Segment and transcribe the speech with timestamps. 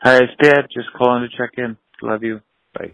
[0.00, 0.68] Hi, it's Dad.
[0.72, 1.76] Just calling to check in.
[2.02, 2.40] Love you.
[2.74, 2.92] Bye.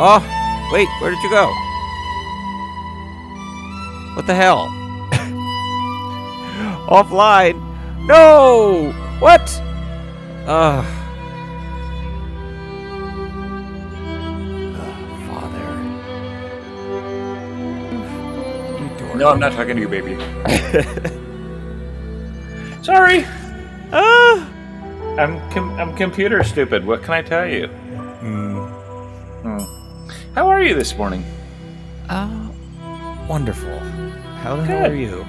[0.00, 0.20] Oh,
[0.72, 1.46] wait, where did you go?
[4.16, 4.77] What the hell?
[6.88, 7.56] Offline.
[8.06, 8.92] No!
[9.20, 9.42] What?
[10.46, 10.84] Ugh.
[14.74, 15.68] Ugh, Father.
[18.80, 19.14] You dork.
[19.16, 20.16] No, I'm not talking to you, baby.
[22.82, 23.24] Sorry.
[23.92, 24.48] Ah!
[25.18, 26.86] I'm com- I'm computer stupid.
[26.86, 27.66] What can I tell you?
[27.66, 28.64] Hmm.
[29.42, 29.64] Hmm.
[30.34, 31.22] How are you this morning?
[32.08, 32.50] Oh,
[33.28, 33.78] wonderful.
[34.40, 35.26] How the hell are you?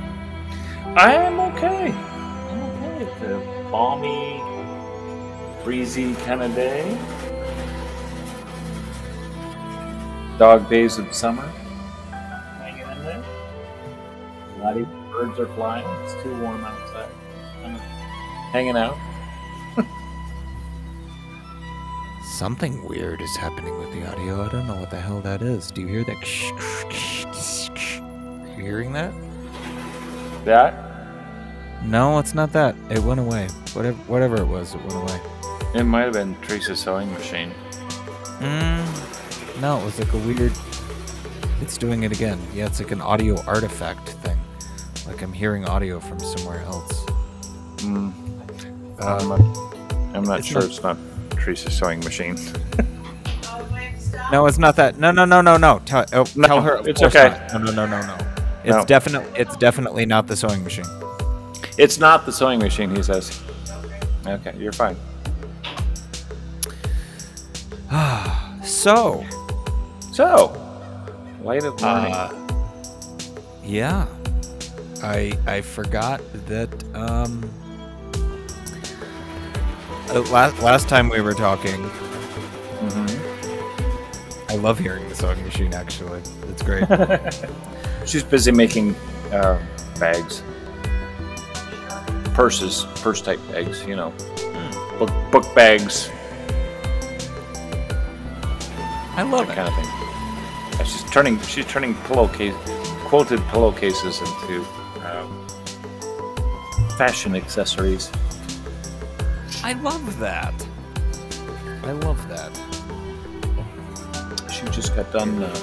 [0.96, 1.92] I am okay.
[1.92, 3.04] I'm okay.
[3.04, 4.42] It's a balmy,
[5.64, 6.98] breezy kind of day.
[10.38, 11.46] Dog days of summer.
[12.60, 13.24] Hanging in there.
[14.60, 15.86] Not even birds are flying.
[16.04, 17.10] It's too warm outside.
[17.62, 17.82] Kind of
[18.54, 18.98] hanging out.
[22.38, 24.46] Something weird is happening with the audio.
[24.46, 25.72] I don't know what the hell that is.
[25.72, 26.16] Do you hear that?
[28.46, 29.14] Are you hearing that?
[30.46, 30.89] That
[31.84, 32.76] No, it's not that.
[32.90, 33.48] It went away.
[33.74, 35.22] Whatever, whatever it was, it went away.
[35.76, 37.52] it might have been Teresa's sewing machine.
[38.40, 40.52] Mm, no, it was like a weird.
[41.62, 42.40] It's doing it again.
[42.54, 44.38] Yeah, it's like an audio artifact thing.
[45.08, 47.06] Like I'm hearing audio from somewhere else.
[47.78, 48.14] Mm.
[49.02, 50.98] Uh, I'm not, I'm not it's sure not- it's not
[51.32, 52.38] Teresa's sewing machine.
[54.32, 55.00] No, it's not that.
[55.00, 55.82] No, no, no, no, no.
[55.86, 56.82] Tell, oh, No, tell her.
[56.88, 57.30] it's okay.
[57.30, 57.54] not.
[57.64, 58.18] No, no, no, no, no.
[58.64, 58.86] It's No.
[58.86, 59.40] definitely.
[59.40, 60.86] It's definitely not the sewing machine.
[61.80, 63.42] It's not the sewing machine, he says.
[64.28, 64.98] Okay, you're fine.
[68.62, 69.26] So,
[70.12, 70.52] So,
[71.42, 72.14] light of morning.
[72.14, 72.32] Uh,
[73.64, 74.06] yeah,
[75.02, 76.70] I I forgot that.
[76.94, 77.50] Um,
[80.10, 81.82] uh, last last time we were talking,
[82.84, 83.08] hmm
[84.52, 85.74] I love hearing the sewing machine.
[85.74, 86.86] Actually, it's great.
[88.06, 88.96] She's busy making
[89.32, 89.58] uh,
[90.00, 90.44] bags,
[92.40, 93.86] purses, purse type bags.
[93.86, 94.14] You know,
[94.98, 96.10] book book bags,
[99.18, 99.56] I love that it.
[99.56, 100.86] kind of thing.
[100.86, 102.56] She's turning she's turning pillowcase
[103.10, 104.66] quilted pillowcases into
[105.04, 105.48] um,
[106.98, 108.10] fashion accessories.
[109.62, 110.54] I love that.
[111.84, 112.54] I love that.
[114.50, 115.44] She just got done.
[115.44, 115.54] Uh,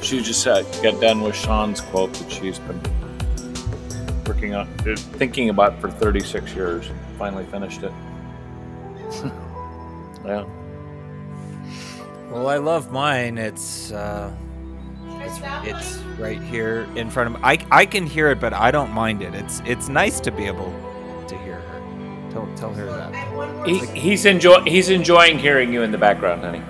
[0.00, 2.80] she just uh, got done with Sean's quilt that she's been
[4.50, 6.88] working on, thinking about for 36 years.
[7.18, 7.92] Finally finished it.
[10.24, 10.44] yeah.
[12.30, 13.38] Well, I love mine.
[13.38, 14.32] It's uh,
[15.20, 17.40] it's, it's right here in front of me.
[17.42, 19.34] I, I can hear it, but I don't mind it.
[19.34, 20.72] It's it's nice to be able
[21.28, 22.30] to hear her.
[22.30, 23.66] Tell tell her that.
[23.66, 26.62] He, he's enjoy he's enjoying hearing you in the background, honey.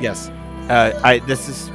[0.00, 0.28] Yes.
[0.68, 1.70] Uh, I this is,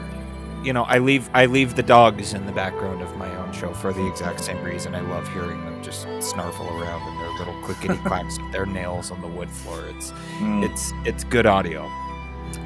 [0.67, 3.73] you know, I leave I leave the dogs in the background of my own show
[3.73, 4.93] for the exact same reason.
[4.95, 9.09] I love hearing them just snarful around and their little clickety clacks of their nails
[9.09, 9.85] on the wood floor.
[9.87, 10.69] It's Mm.
[10.69, 11.89] it's it's good audio.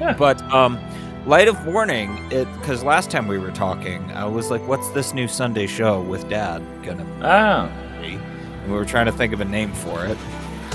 [0.00, 0.14] Yeah.
[0.18, 0.80] But um,
[1.26, 5.14] light of morning, it because last time we were talking, I was like, "What's this
[5.14, 7.70] new Sunday show with Dad gonna ah,
[8.00, 10.18] be?" And we were trying to think of a name for it,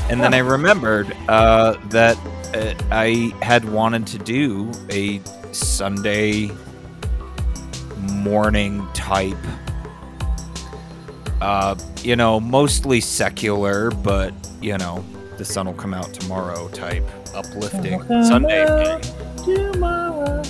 [0.09, 2.17] and then I remembered uh, that
[2.55, 5.21] uh, I had wanted to do a
[5.51, 6.51] Sunday
[8.17, 9.37] morning type.
[11.39, 15.03] Uh, you know, mostly secular, but you know,
[15.37, 17.03] the sun will come out tomorrow type
[17.35, 18.65] uplifting Sunday
[19.45, 20.41] tomorrow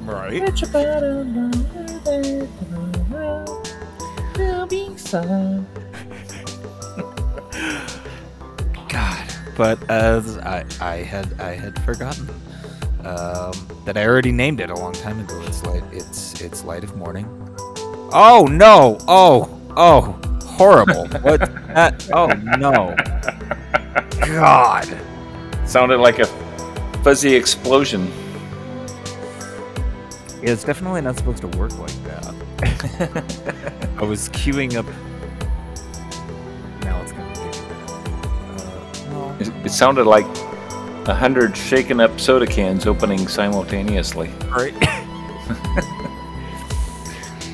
[0.00, 0.42] Right.
[0.42, 2.48] it's about another day.
[4.34, 5.66] There'll be sun.
[8.88, 9.24] God,
[9.56, 12.28] but as I, I had I had forgotten
[13.04, 13.52] um,
[13.84, 15.40] that I already named it a long time ago.
[15.42, 15.84] It's light.
[15.92, 17.26] It's it's light of morning.
[18.12, 18.98] Oh no!
[19.06, 20.18] Oh oh!
[20.44, 21.08] Horrible!
[21.20, 21.40] what?
[21.68, 22.28] That, oh
[22.58, 22.94] no!
[24.26, 24.98] God!
[25.66, 26.26] Sounded like a
[27.02, 28.10] fuzzy explosion.
[30.42, 32.34] It's definitely not supposed to work like that.
[33.98, 34.86] I was queuing up.
[36.84, 37.40] Now it's gonna be.
[38.56, 39.36] Uh, no.
[39.40, 40.26] It, it sounded like
[41.06, 44.30] a hundred shaken up soda cans opening simultaneously.
[44.48, 44.74] Right.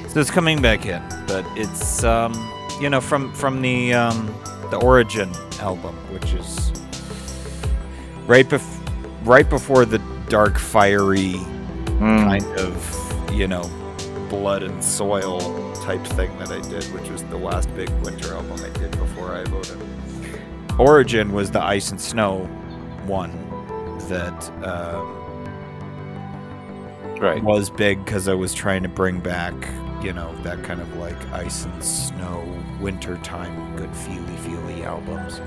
[0.09, 2.33] so it's coming back in, but it's um
[2.81, 4.35] you know, from from the um,
[4.71, 5.31] the Origin
[5.61, 6.73] album, which is
[8.27, 8.81] right bef-
[9.25, 9.99] right before the
[10.29, 11.35] dark, fiery
[12.01, 12.25] Mm.
[12.25, 13.69] kind of, you know,
[14.31, 15.39] blood and soil
[15.85, 19.35] type thing that I did, which was the last big winter album I did before
[19.37, 19.77] I voted.
[20.79, 22.49] Origin was the ice and snow
[23.11, 23.33] one
[24.09, 25.17] that um,
[27.21, 27.43] Right.
[27.43, 29.53] was big because I was trying to bring back,
[30.03, 32.43] you know, that kind of like ice and snow,
[32.81, 35.41] wintertime, good feely feely albums.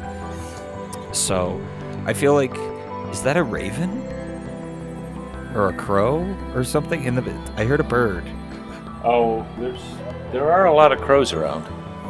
[1.17, 1.59] So
[2.05, 2.55] I feel like,
[3.11, 4.01] is that a raven?
[5.55, 6.25] Or a crow
[6.55, 7.21] or something in the
[7.57, 8.23] I heard a bird.
[9.03, 9.81] Oh, there's
[10.31, 11.63] there are a lot of crows around.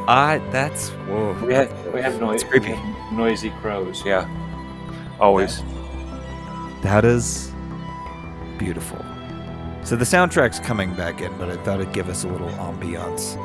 [0.07, 1.33] Ah, that's whoa.
[1.45, 2.75] We have we have noisy creepy.
[3.11, 4.01] noisy crows.
[4.05, 4.25] Yeah.
[5.23, 5.63] Always.
[6.81, 7.49] That is
[8.57, 8.97] beautiful.
[9.85, 13.37] So the soundtrack's coming back in, but I thought it'd give us a little ambiance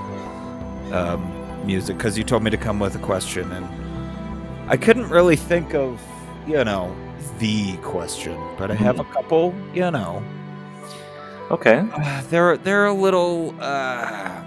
[0.93, 1.23] um,
[1.65, 3.65] music because you told me to come with a question, and
[4.69, 6.03] I couldn't really think of,
[6.49, 6.93] you know,
[7.39, 10.21] the question, but I have a couple, you know.
[11.53, 11.87] Okay.
[11.93, 14.43] Uh, they're they're a little uh,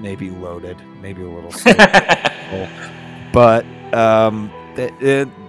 [0.00, 1.52] maybe loaded, maybe a little,
[3.34, 4.94] but um, th-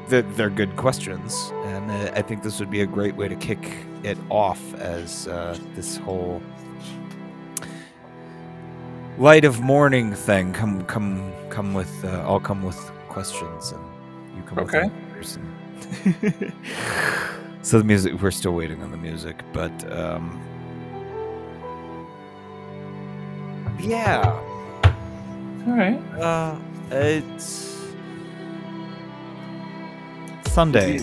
[0.09, 3.35] th- they're good questions, and uh, I think this would be a great way to
[3.35, 6.41] kick it off as uh, this whole
[9.17, 10.53] light of morning thing.
[10.53, 12.03] Come, come, come with.
[12.03, 12.77] Uh, I'll come with
[13.09, 13.83] questions, and
[14.35, 14.83] you come Okay.
[14.83, 15.37] with answers.
[15.37, 16.53] and-
[17.61, 20.41] so the music, we're still waiting on the music, but um,
[23.79, 24.21] yeah.
[25.67, 25.99] All right.
[26.19, 26.57] Uh,
[26.91, 27.74] it's
[30.59, 31.01] Sunday.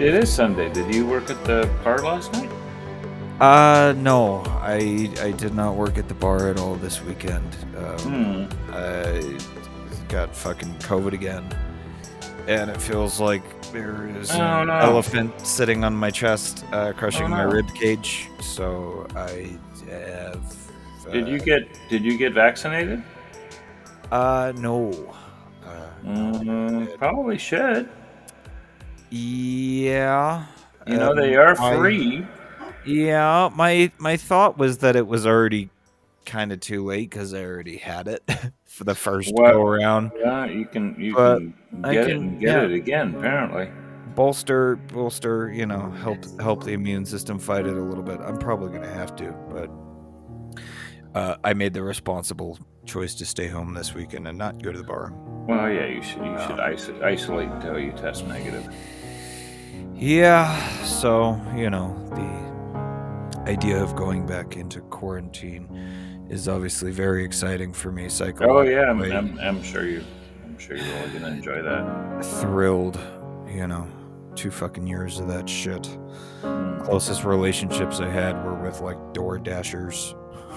[0.00, 0.68] It is Sunday.
[0.68, 2.50] Did you work at the bar last night?
[3.40, 7.46] Uh, no, I I did not work at the bar at all this weekend.
[7.78, 8.72] Um, Hmm.
[8.72, 9.38] I
[10.08, 11.44] got fucking COVID again,
[12.48, 14.78] and it feels like there is Oh, an no.
[14.78, 18.28] elephant sitting on my chest, uh, crushing Oh, my rib cage.
[18.40, 19.52] So I
[19.88, 20.42] have.
[21.06, 23.04] Uh, Did you get Did you get vaccinated?
[24.10, 24.90] Uh, no.
[25.64, 27.88] Uh, Mm, probably should.
[29.10, 30.46] Yeah.
[30.86, 32.26] You know um, they are I- free.
[32.86, 35.68] Yeah, my my thought was that it was already
[36.24, 38.22] kind of too late because I already had it
[38.64, 39.52] for the first What?
[39.52, 40.12] go around.
[40.18, 41.54] Yeah, you can you But can
[41.84, 42.62] I get it and get yeah.
[42.62, 43.14] it again.
[43.16, 43.68] Apparently.
[44.14, 48.18] Bolster, bolster, you know, help help the immune system fight it a little bit.
[48.20, 49.70] I'm probably gonna have to, but
[51.14, 54.78] uh, I made the responsible choice to stay home this weekend and not go to
[54.78, 55.12] the bar.
[55.46, 58.72] Well, yeah, you should you should iso- isolate until you test negative.
[60.02, 65.68] Yeah, so you know the idea of going back into quarantine
[66.30, 68.06] is obviously very exciting for me.
[68.06, 68.72] Oh Psychologically.
[68.72, 70.02] yeah, I'm, I'm, I'm sure you
[70.44, 72.24] I'm sure you're all gonna enjoy that.
[72.24, 72.98] thrilled,
[73.46, 73.86] you know,
[74.34, 75.82] two fucking years of that shit.
[76.42, 76.82] Mm.
[76.82, 80.14] Closest relationships I had were with like door dashers.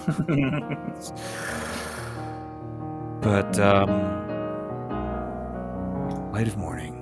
[3.22, 3.90] But um
[6.34, 6.93] light of morning.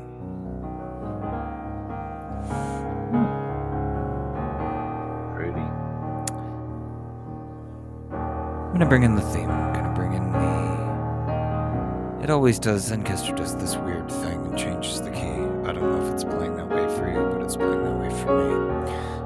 [8.82, 9.48] Gonna bring in the theme.
[9.48, 12.24] I'm gonna bring in the.
[12.24, 12.90] It always does.
[12.90, 15.20] Zencastr does this weird thing and changes the key.
[15.20, 18.10] I don't know if it's playing that way for you, but it's playing that way
[18.24, 18.56] for me.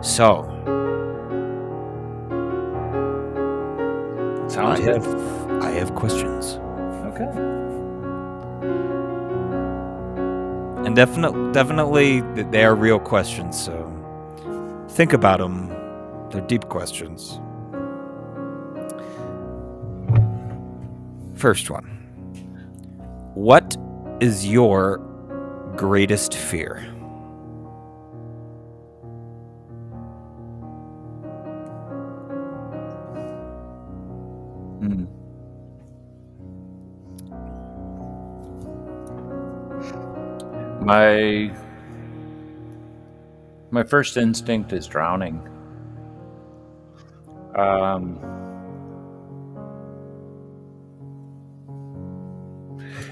[0.03, 0.43] So
[4.49, 5.01] Sounds I good.
[5.01, 6.59] have I have questions,
[7.05, 7.31] Okay.
[10.85, 12.19] and definitely definitely
[12.51, 13.57] they are real questions.
[13.57, 13.89] So
[14.89, 15.69] think about them.
[16.29, 17.39] They're deep questions.
[21.45, 21.85] First one.
[23.35, 23.77] What
[24.19, 24.97] is your
[25.75, 26.83] greatest fear?
[34.81, 35.05] Mm.
[40.81, 41.55] My
[43.69, 45.47] my first instinct is drowning.
[47.55, 48.34] Um,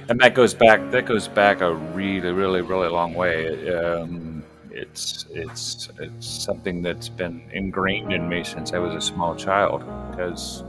[0.10, 0.92] and that goes back.
[0.92, 3.74] That goes back a really, really, really long way.
[3.74, 9.36] Um, it's it's it's something that's been ingrained in me since I was a small
[9.36, 9.82] child
[10.12, 10.64] because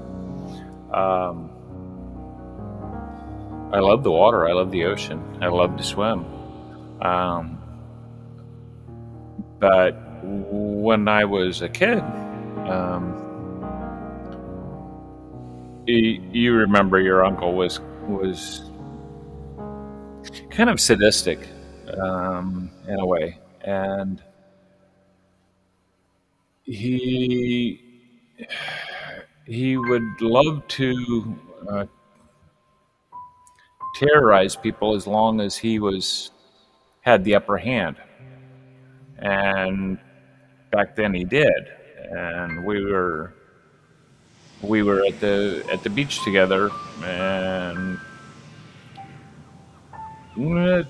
[0.92, 1.50] um,
[3.72, 4.46] I love the water.
[4.48, 5.20] I love the ocean.
[5.40, 6.24] I love to swim.
[7.02, 7.58] Um,
[9.58, 12.00] but when I was a kid,
[12.68, 13.20] um,
[15.86, 18.70] you, you remember your uncle was was
[20.50, 21.48] kind of sadistic
[21.98, 24.22] um, in a way, and
[26.64, 27.80] he
[29.46, 31.38] he would love to
[31.68, 31.86] uh,
[33.94, 36.30] terrorize people as long as he was
[37.02, 37.96] had the upper hand,
[39.18, 39.98] and
[40.72, 41.68] back then he did,
[42.10, 43.34] and we were
[44.62, 46.70] we were at the at the beach together
[47.04, 47.98] and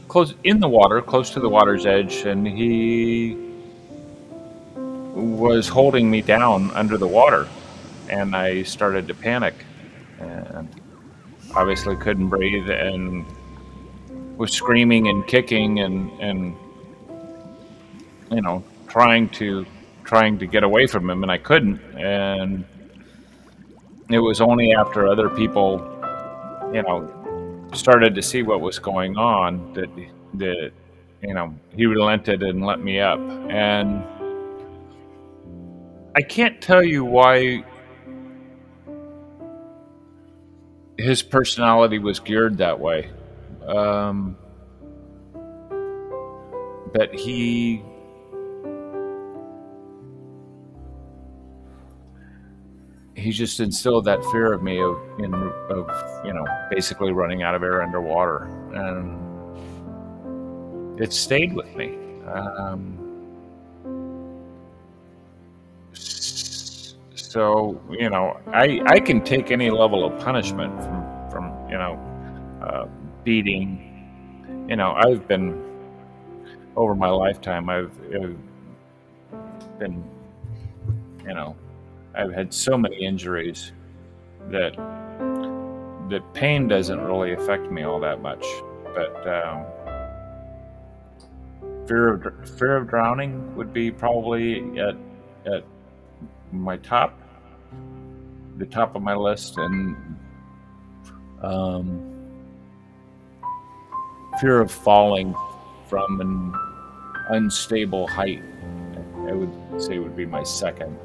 [0.09, 3.37] close in the water, close to the water's edge, and he
[4.77, 7.47] was holding me down under the water,
[8.09, 9.55] and I started to panic,
[10.19, 10.69] and
[11.55, 13.27] obviously couldn't breathe, and
[14.37, 16.57] was screaming and kicking and and
[18.33, 19.65] you know trying to
[20.05, 22.65] trying to get away from him, and I couldn't, and
[24.11, 25.79] it was only after other people,
[26.73, 27.11] you know,
[27.75, 29.89] started to see what was going on that
[30.35, 30.71] that
[31.23, 33.19] you know he relented and let me up.
[33.51, 34.05] And
[36.17, 37.65] i can't tell you why
[40.97, 43.11] his personality was geared that way.
[43.67, 44.37] Um,
[46.93, 47.83] but he
[53.25, 55.89] he just instilled that fear of me of in, of
[56.27, 59.19] you know basically running out of air underwater, and
[61.01, 61.97] it stayed with me.
[62.27, 63.01] Um,
[67.15, 71.99] so you know, I I can take any level of punishment from from you know
[72.63, 72.87] uh,
[73.25, 74.67] beating.
[74.69, 75.63] You know, I've been
[76.77, 77.71] over my lifetime.
[77.71, 78.37] I've, I've
[79.79, 80.05] been
[81.27, 81.57] you know
[82.17, 83.73] I've had so many injuries
[84.51, 84.77] that
[86.11, 88.45] that pain doesn't really affect me all that much.
[88.95, 89.65] But um,
[91.87, 94.97] fear of fear of drowning would be probably at
[95.47, 95.65] at
[96.53, 97.19] my top,
[98.59, 99.97] the top of my list, and
[101.43, 102.13] um,
[104.41, 105.35] fear of falling
[105.89, 106.55] from an
[107.31, 108.43] unstable height.
[109.27, 110.99] I would say would be my second.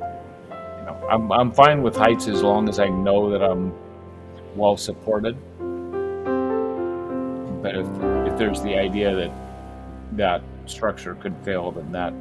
[1.10, 3.74] I'm, I'm fine with heights as long as I know that I'm
[4.56, 5.36] well supported.
[7.62, 7.88] But if,
[8.32, 9.32] if there's the idea that
[10.14, 12.14] that structure could fail, then that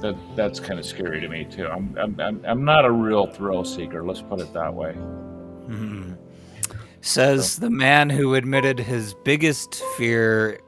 [0.00, 1.66] that that's kind of scary to me too.
[1.66, 4.04] I'm I'm I'm not a real thrill seeker.
[4.04, 4.92] Let's put it that way.
[4.92, 6.12] Mm-hmm.
[7.00, 7.60] Says so.
[7.62, 10.60] the man who admitted his biggest fear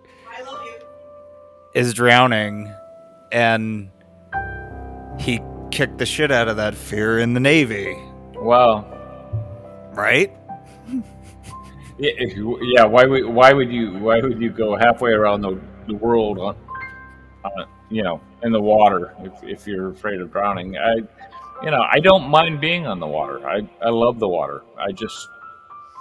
[1.74, 2.72] is drowning,
[3.30, 3.90] and
[5.20, 7.96] he kicked the shit out of that fear in the Navy.
[8.34, 8.86] Well,
[9.92, 10.34] right?
[11.98, 12.10] yeah,
[12.62, 12.84] yeah.
[12.84, 16.56] Why would why would you why would you go halfway around the, the world on,
[17.44, 20.76] on you know in the water if, if you're afraid of drowning?
[20.78, 20.94] I
[21.62, 23.46] you know I don't mind being on the water.
[23.46, 24.62] I I love the water.
[24.78, 25.28] I just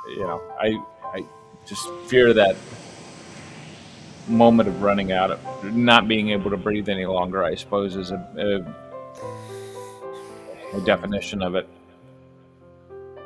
[0.08, 0.82] you know I
[1.14, 1.26] I
[1.68, 2.56] just fear that
[4.30, 7.44] moment of running out of not being able to breathe any longer.
[7.44, 8.89] I suppose is a, a
[10.74, 11.68] the definition of it.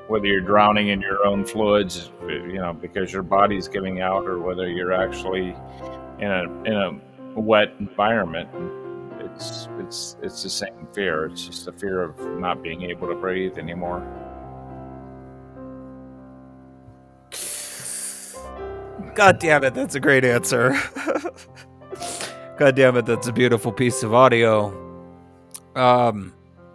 [0.08, 4.40] Whether you're drowning in your own fluids, you know, because your body's giving out, or
[4.40, 5.56] whether you're actually
[6.20, 7.02] in a in
[7.36, 8.50] a wet environment,
[9.20, 11.26] it's it's it's the same fear.
[11.26, 14.06] It's just the fear of not being able to breathe anymore.
[19.16, 20.76] God damn it, that's a great answer.
[22.58, 24.72] God damn it, that's a beautiful piece of audio.
[25.76, 26.34] Um,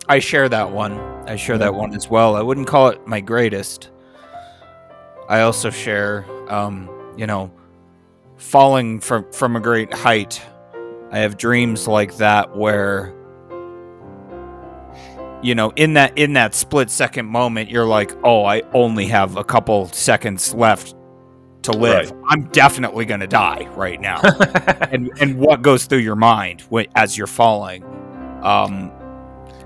[0.09, 0.99] I share that one.
[1.29, 2.35] I share that one as well.
[2.35, 3.91] I wouldn't call it my greatest.
[5.29, 7.53] I also share, um, you know,
[8.39, 10.43] falling from from a great height.
[11.11, 13.15] I have dreams like that where,
[15.43, 19.37] you know, in that in that split second moment, you're like, oh, I only have
[19.37, 20.95] a couple seconds left
[21.63, 22.11] to live.
[22.11, 22.23] Right.
[22.29, 24.23] I'm definitely going to die right now.
[24.91, 27.85] and and what goes through your mind as you're falling?
[28.43, 28.91] Um,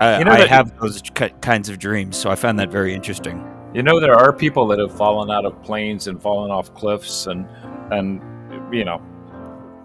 [0.03, 1.01] I, you know I have those
[1.41, 3.47] kinds of dreams, so I found that very interesting.
[3.73, 7.27] You know, there are people that have fallen out of planes and fallen off cliffs
[7.27, 7.47] and
[7.91, 8.21] and
[8.73, 9.01] you know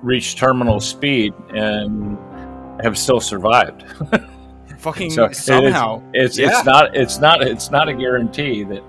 [0.03, 2.19] reached terminal speed and
[2.83, 3.85] have still survived.
[4.79, 6.59] Fucking so somehow, it's it's, yeah.
[6.59, 8.83] it's not it's not it's not a guarantee that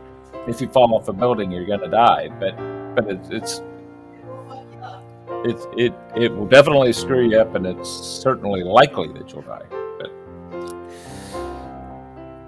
[0.47, 2.55] if you fall off a building you're going to die, but
[2.95, 3.61] but it, it's
[5.45, 9.65] it, it it will definitely screw you up, and it's certainly likely that you'll die.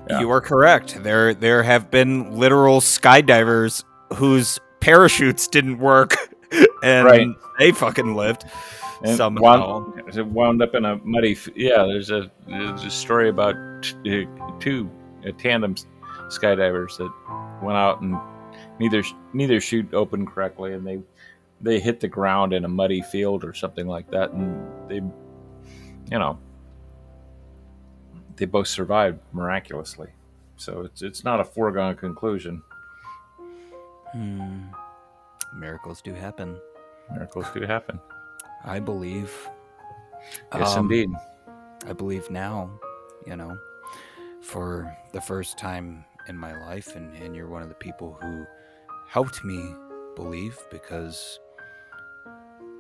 [0.09, 0.19] Yeah.
[0.19, 1.01] You are correct.
[1.03, 3.83] There there have been literal skydivers
[4.15, 6.15] whose parachutes didn't work
[6.83, 7.27] and Right.
[7.59, 8.45] they fucking lived
[9.03, 9.79] And somehow.
[9.95, 11.33] wound, it wound up in a muddy.
[11.33, 14.89] f- Yeah, there's a there's a story about t- uh, two
[15.25, 15.75] uh, tandem
[16.29, 17.11] skydivers that
[17.63, 18.17] went out and
[18.79, 19.03] neither
[19.33, 20.99] neither chute opened correctly, and they
[21.61, 26.19] they hit the ground in a muddy field or something like that, and they, you
[26.19, 26.37] know,
[28.41, 30.07] they both survived miraculously.
[30.57, 32.63] So it's it's not a foregone conclusion.
[34.13, 34.63] Hmm.
[35.55, 36.59] Miracles do happen.
[37.13, 37.99] Miracles do happen.
[38.63, 39.31] I believe.
[40.55, 41.09] Yes, Um, indeed.
[41.85, 42.71] I believe now,
[43.27, 43.59] you know,
[44.41, 48.45] for the first time in my life, and, and you're one of the people who
[49.07, 49.75] helped me
[50.15, 51.39] believe because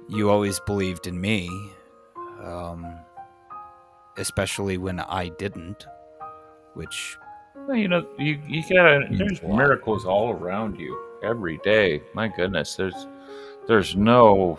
[0.09, 1.49] you always believed in me,
[2.43, 2.99] um,
[4.17, 5.85] especially when I didn't,
[6.73, 7.17] which
[7.67, 9.07] Well, you know, you you gotta.
[9.11, 12.01] There's miracles all around you every day.
[12.13, 13.07] My goodness, there's
[13.67, 14.57] there's no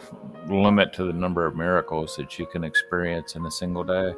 [0.49, 4.14] limit to the number of miracles that you can experience in a single day.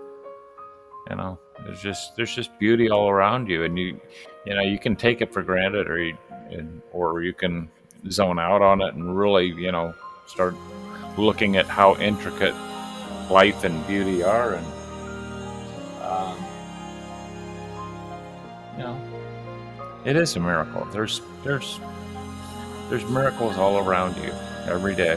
[1.10, 4.00] You know, there's just there's just beauty all around you, and you
[4.46, 6.16] you know you can take it for granted, or you
[6.50, 7.70] and, or you can
[8.10, 9.94] zone out on it and really you know
[10.26, 10.54] start
[11.16, 12.54] looking at how intricate
[13.30, 14.66] life and beauty are, and
[16.04, 16.36] um,
[18.76, 19.00] you know,
[20.04, 20.84] it is a miracle.
[20.92, 21.80] There's there's
[22.90, 24.32] there's miracles all around you
[24.66, 25.16] every day.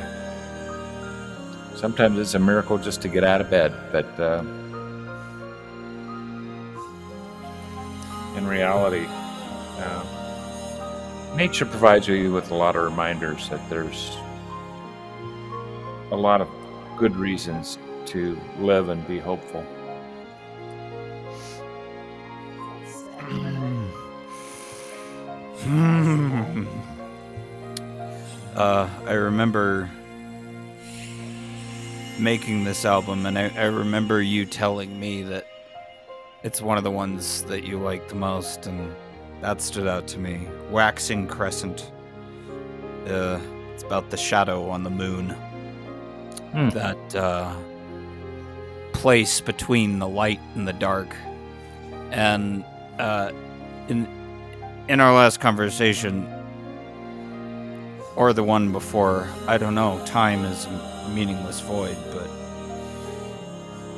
[1.75, 4.43] Sometimes it's a miracle just to get out of bed, but uh,
[8.37, 10.03] in reality, uh,
[11.35, 14.17] nature provides you with a lot of reminders that there's
[16.11, 16.47] a lot of
[16.97, 19.65] good reasons to live and be hopeful.
[28.55, 29.89] uh, I remember
[32.17, 35.45] making this album, and I, I remember you telling me that
[36.43, 38.95] it's one of the ones that you like the most, and
[39.41, 40.47] that stood out to me.
[40.71, 41.91] Waxing Crescent.
[43.05, 43.39] Uh,
[43.73, 45.31] it's about the shadow on the moon.
[46.51, 46.69] Hmm.
[46.69, 47.53] That uh,
[48.93, 51.13] place between the light and the dark.
[52.11, 52.63] And
[52.99, 53.33] uh,
[53.89, 54.07] in
[54.87, 56.25] in our last conversation,
[58.15, 60.01] or the one before, I don't know.
[60.05, 62.29] Time is a meaningless void, but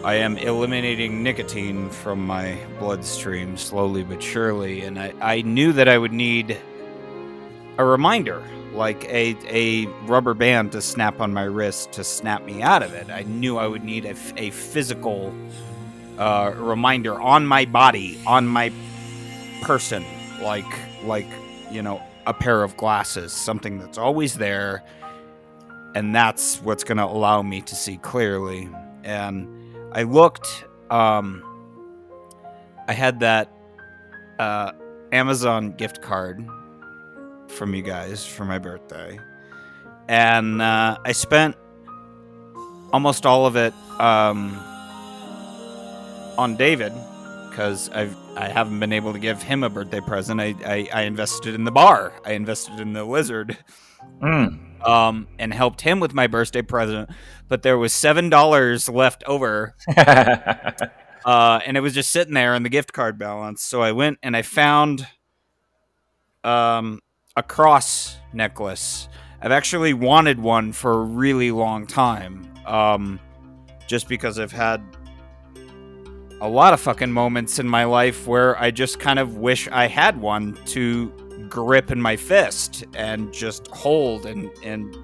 [0.03, 5.87] I am eliminating nicotine from my bloodstream slowly but surely, and I, I knew that
[5.87, 6.57] I would need
[7.77, 12.61] a reminder, like a, a rubber band to snap on my wrist to snap me
[12.61, 13.09] out of it.
[13.09, 15.33] I knew I would need a, a physical
[16.17, 18.71] uh, reminder on my body, on my
[19.61, 20.03] person,
[20.41, 20.65] like
[21.03, 21.27] like
[21.71, 24.83] you know a pair of glasses, something that's always there,
[25.95, 28.69] and that's what's going to allow me to see clearly.
[29.03, 29.47] And
[29.93, 30.65] I looked.
[30.89, 31.43] Um,
[32.87, 33.51] I had that
[34.39, 34.71] uh,
[35.11, 36.47] Amazon gift card
[37.47, 39.19] from you guys for my birthday,
[40.07, 41.55] and uh, I spent
[42.91, 44.51] almost all of it um,
[46.37, 46.93] on David
[47.49, 50.39] because I've I haven't been able to give him a birthday present.
[50.39, 52.13] I, I, I invested in the bar.
[52.25, 53.57] I invested in the lizard
[54.21, 54.87] Mm.
[54.87, 57.09] um, and helped him with my birthday present.
[57.49, 62.63] But there was seven dollars left over, uh, and it was just sitting there in
[62.63, 63.61] the gift card balance.
[63.61, 65.05] So I went and I found
[66.43, 67.01] um,
[67.35, 69.09] a cross necklace.
[69.41, 73.19] I've actually wanted one for a really long time, um,
[73.87, 74.81] just because I've had
[76.41, 79.87] a lot of fucking moments in my life where I just kind of wish I
[79.87, 81.11] had one to
[81.49, 84.95] grip in my fist and just hold and and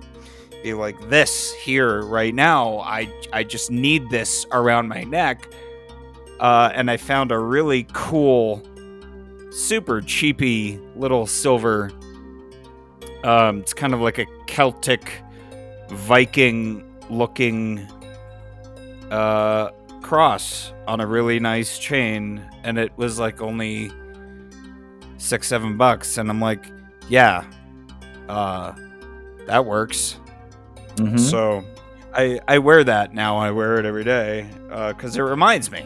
[0.64, 2.80] be like this here right now.
[2.80, 5.48] I I just need this around my neck.
[6.40, 8.62] Uh, and I found a really cool,
[9.52, 11.92] super cheapy little silver.
[13.24, 15.22] Um, it's kind of like a Celtic,
[15.90, 17.80] Viking looking
[19.12, 19.70] uh,
[20.06, 23.92] cross on a really nice chain, and it was like only
[25.18, 26.18] six, seven bucks.
[26.18, 26.64] And I'm like,
[27.10, 27.44] yeah,
[28.30, 28.74] uh,
[29.48, 30.18] that works.
[30.98, 31.20] Mhm.
[31.20, 31.64] So
[32.14, 33.38] I I wear that now.
[33.38, 34.48] I wear it every day
[34.90, 35.86] because it reminds me.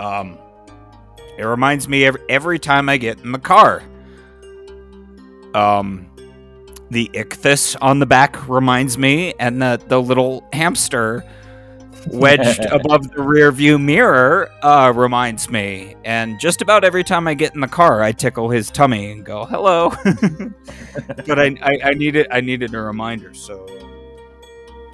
[0.00, 0.38] Um,
[1.38, 3.82] it reminds me every every time I get in the car.
[5.54, 6.06] Um,
[6.90, 11.24] the ichthys on the back reminds me, and the the little hamster
[12.08, 15.94] wedged above the rear view mirror uh, reminds me.
[16.04, 19.24] And just about every time I get in the car, I tickle his tummy and
[19.24, 19.90] go, hello.
[21.26, 23.34] but I, I, I needed I needed a reminder.
[23.34, 23.66] So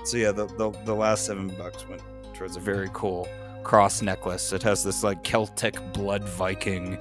[0.04, 2.02] so yeah, the, the, the last seven bucks went
[2.34, 3.28] towards a very cool
[3.62, 4.52] cross necklace.
[4.52, 6.98] It has this like Celtic blood Viking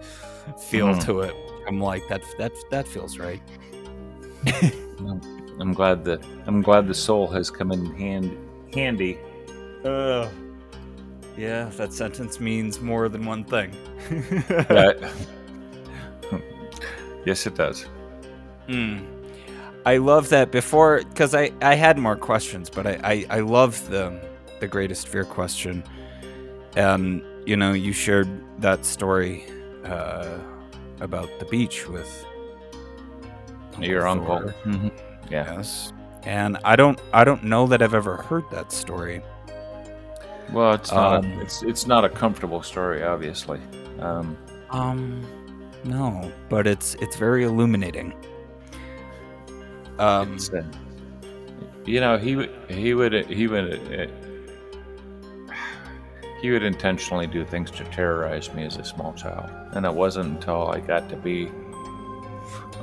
[0.70, 1.04] feel Mhm.
[1.06, 1.36] to it.
[1.68, 3.42] I'm like that that that feels right.
[5.60, 8.38] I'm glad the I'm glad the soul has come in hand
[8.74, 9.20] handy.
[9.84, 10.30] Uh,
[11.38, 13.72] yeah, that sentence means more than one thing.
[14.48, 15.12] That-
[17.26, 17.86] yes, it does.
[18.68, 19.06] Mm.
[19.86, 23.90] I love that before because I, I had more questions, but I, I, I love
[23.90, 24.20] the
[24.60, 25.84] the greatest fear question.
[26.76, 28.30] And you know, you shared
[28.62, 29.44] that story
[29.86, 30.38] uh,
[31.00, 32.26] about the beach with
[33.80, 34.42] Your uncle.
[34.66, 34.92] Mhm.
[35.32, 35.56] Yeah.
[35.56, 35.92] Yes.
[36.24, 39.24] And I don't I don't know that I've ever heard that story.
[40.52, 41.24] Well, it's not.
[41.24, 43.60] Um, a, it's it's not a comfortable story, obviously.
[44.00, 44.38] Um,
[44.70, 45.26] Um,
[45.84, 48.14] no, but it's it's very illuminating.
[50.00, 50.62] Um, uh,
[51.86, 55.54] you know, he would he would he would uh,
[56.42, 60.26] he would intentionally do things to terrorize me as a small child, and it wasn't
[60.28, 61.52] until I got to be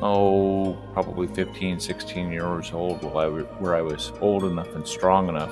[0.00, 4.87] oh probably 15 16 years old where I, w- where I was old enough and
[4.87, 5.50] strong enough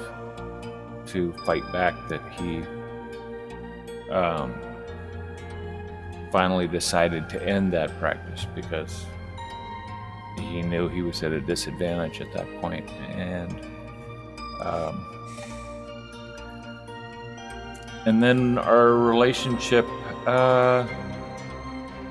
[1.08, 2.62] to fight back that he
[4.10, 4.54] um,
[6.30, 9.06] finally decided to end that practice because
[10.38, 13.60] he knew he was at a disadvantage at that point and
[14.60, 15.06] um,
[18.06, 19.86] and then our relationship
[20.26, 20.86] uh,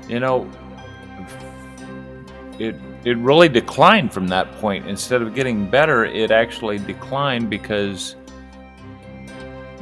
[0.08, 0.50] you know
[2.58, 4.86] it it really declined from that point.
[4.88, 8.16] Instead of getting better it actually declined because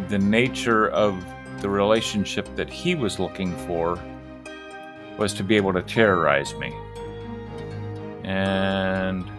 [0.08, 1.24] the nature of
[1.60, 3.98] the relationship that he was looking for
[5.18, 6.74] was to be able to terrorize me
[8.24, 9.30] and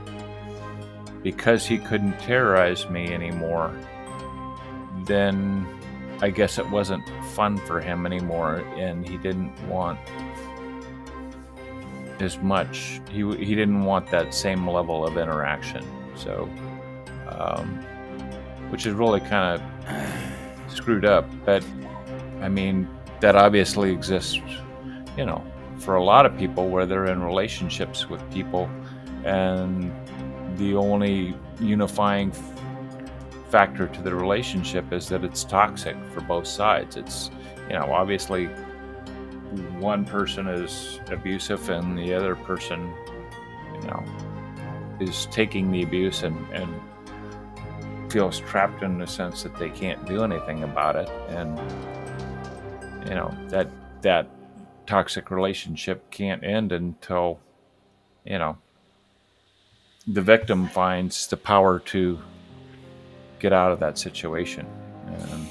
[1.23, 3.75] because he couldn't terrorize me anymore,
[5.05, 5.67] then
[6.21, 9.99] I guess it wasn't fun for him anymore, and he didn't want
[12.19, 13.01] as much.
[13.09, 15.83] He he didn't want that same level of interaction.
[16.15, 16.47] So,
[17.27, 17.83] um,
[18.69, 20.34] which is really kind of
[20.67, 21.29] screwed up.
[21.45, 21.65] But
[22.41, 22.87] I mean,
[23.21, 24.39] that obviously exists,
[25.17, 25.43] you know,
[25.79, 28.69] for a lot of people where they're in relationships with people
[29.23, 29.91] and
[30.57, 32.31] the only unifying
[33.49, 37.29] factor to the relationship is that it's toxic for both sides it's
[37.67, 38.47] you know obviously
[39.79, 42.93] one person is abusive and the other person
[43.75, 44.03] you know
[44.99, 46.73] is taking the abuse and, and
[48.15, 51.09] feels trapped in the sense that they can't do anything about it.
[51.27, 51.59] And
[53.09, 53.67] you know that
[54.03, 54.29] that
[54.87, 57.41] toxic relationship can't end until
[58.23, 58.57] you know
[60.07, 62.17] the victim finds the power to
[63.39, 64.65] get out of that situation.
[65.07, 65.47] And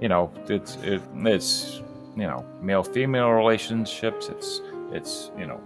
[0.00, 1.82] you know it's it, it's
[2.16, 5.60] you know male female relationships it's it's you know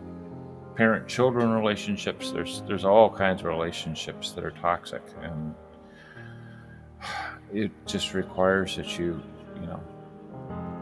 [0.76, 5.02] parent children relationships there's there's all kinds of relationships that are toxic.
[5.22, 5.54] And
[7.52, 9.20] it just requires that you
[9.60, 9.80] you know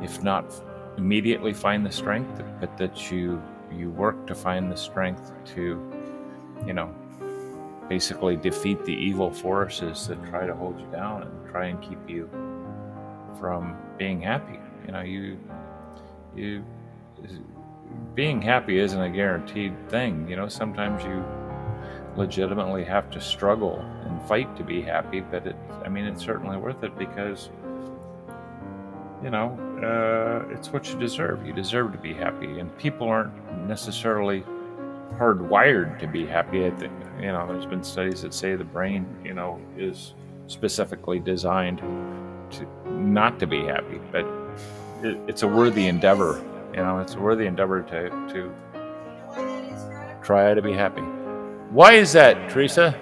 [0.03, 0.45] if not
[0.97, 5.93] immediately find the strength but that you you work to find the strength to
[6.67, 6.95] you know
[7.89, 11.99] basically defeat the evil forces that try to hold you down and try and keep
[12.09, 12.29] you
[13.39, 14.59] from being happy.
[14.87, 15.39] You know you
[16.35, 16.65] you
[18.15, 20.29] being happy isn't a guaranteed thing.
[20.29, 21.25] You know sometimes you
[22.17, 26.57] legitimately have to struggle and fight to be happy but it i mean it's certainly
[26.57, 27.49] worth it because
[29.23, 31.45] you know uh, it's what you deserve.
[31.47, 33.33] You deserve to be happy and people aren't
[33.67, 34.45] necessarily
[35.19, 36.67] hardwired to be happy.
[36.67, 40.15] I think you know there's been studies that say the brain you know is
[40.47, 44.27] specifically designed to not to be happy but
[45.03, 46.43] it, it's a worthy endeavor.
[46.73, 48.53] You know it's a worthy endeavor to to
[50.23, 51.03] try to be happy
[51.73, 52.95] why is that teresa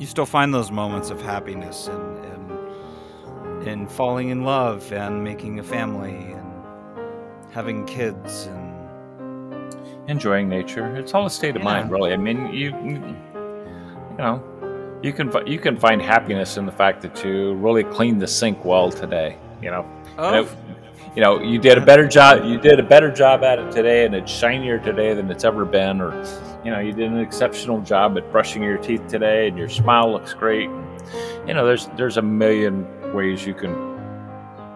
[0.00, 5.58] You still find those moments of happiness and and in falling in love and making
[5.58, 6.52] a family and
[7.52, 9.74] having kids and
[10.08, 10.96] enjoying nature.
[10.96, 11.66] It's all a state of Yeah.
[11.72, 12.12] mind, really.
[12.12, 14.42] I mean, you you know,
[15.02, 18.64] you can you can find happiness in the fact that you really cleaned the sink
[18.64, 19.36] well today.
[19.62, 19.86] You know,
[20.18, 20.48] oh, it-
[21.14, 22.44] you know, you did a better job.
[22.44, 25.64] You did a better job at it today, and it's shinier today than it's ever
[25.64, 26.00] been.
[26.00, 26.12] Or,
[26.64, 30.12] you know, you did an exceptional job at brushing your teeth today, and your smile
[30.12, 30.68] looks great.
[31.46, 33.74] You know, there's there's a million ways you can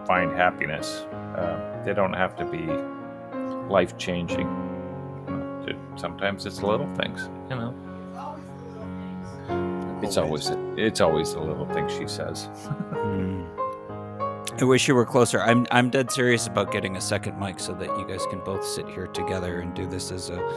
[0.07, 1.01] find happiness.
[1.37, 2.65] Uh, they don't have to be
[3.69, 4.47] life changing.
[5.95, 7.29] Sometimes it's little things.
[7.49, 7.73] You know,
[10.01, 12.45] it's always it's always the little things she says.
[12.45, 13.43] Hmm.
[14.59, 15.41] I wish you were closer.
[15.41, 18.65] I'm I'm dead serious about getting a second mic so that you guys can both
[18.65, 20.53] sit here together and do this as a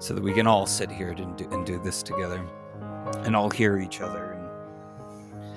[0.00, 2.44] so that we can all sit here and do, and do this together
[3.20, 5.54] and all hear each other and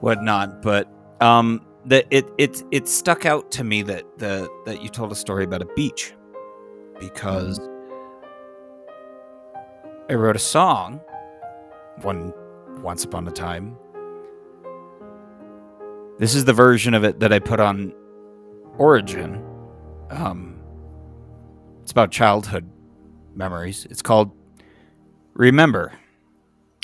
[0.00, 0.60] whatnot.
[0.60, 0.88] But
[1.20, 5.16] um, that it it it stuck out to me that the that you told a
[5.16, 6.12] story about a beach
[7.00, 7.58] because
[10.10, 11.00] I wrote a song
[12.02, 12.34] one
[12.82, 13.78] once upon a time
[16.18, 17.92] this is the version of it that I put on
[18.78, 19.44] Origin.
[20.10, 20.58] Um,
[21.82, 22.66] it's about childhood
[23.36, 23.86] memories.
[23.90, 24.32] It's called
[25.34, 25.92] Remember.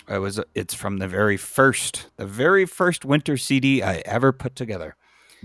[0.08, 0.40] I was.
[0.54, 4.96] It's from the very first, the very first winter CD I ever put together,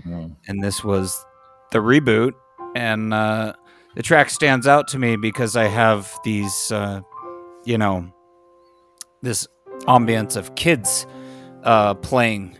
[0.06, 0.36] Mm.
[0.46, 1.24] and this was
[1.72, 2.32] the reboot.
[2.74, 3.54] And uh,
[3.94, 7.00] the track stands out to me because I have these, uh,
[7.64, 8.12] you know,
[9.22, 9.46] this
[9.86, 11.06] ambience of kids
[11.62, 12.56] uh, playing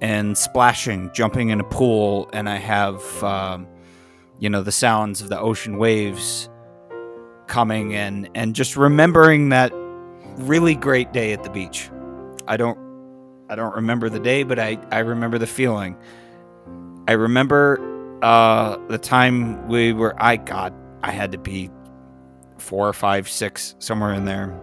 [0.00, 3.66] and splashing, jumping in a pool, and I have, um,
[4.38, 6.48] you know, the sounds of the ocean waves
[7.50, 9.72] coming and and just remembering that
[10.38, 11.90] really great day at the beach.
[12.48, 12.78] I don't,
[13.50, 15.96] I don't remember the day, but I I remember the feeling.
[17.06, 17.78] I remember
[18.22, 20.14] uh, the time we were.
[20.22, 21.70] I God, I had to be
[22.58, 24.58] four or five, six, somewhere in there,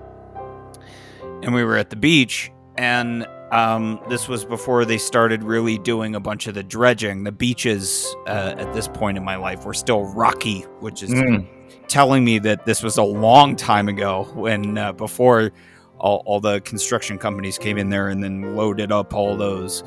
[1.43, 6.15] and we were at the beach and um, this was before they started really doing
[6.15, 7.23] a bunch of the dredging.
[7.23, 11.47] The beaches uh, at this point in my life were still rocky, which is Mm.
[11.88, 15.52] Telling me that this was a long time ago when uh, before
[16.00, 19.84] all, all the construction companies came in there and then loaded up all those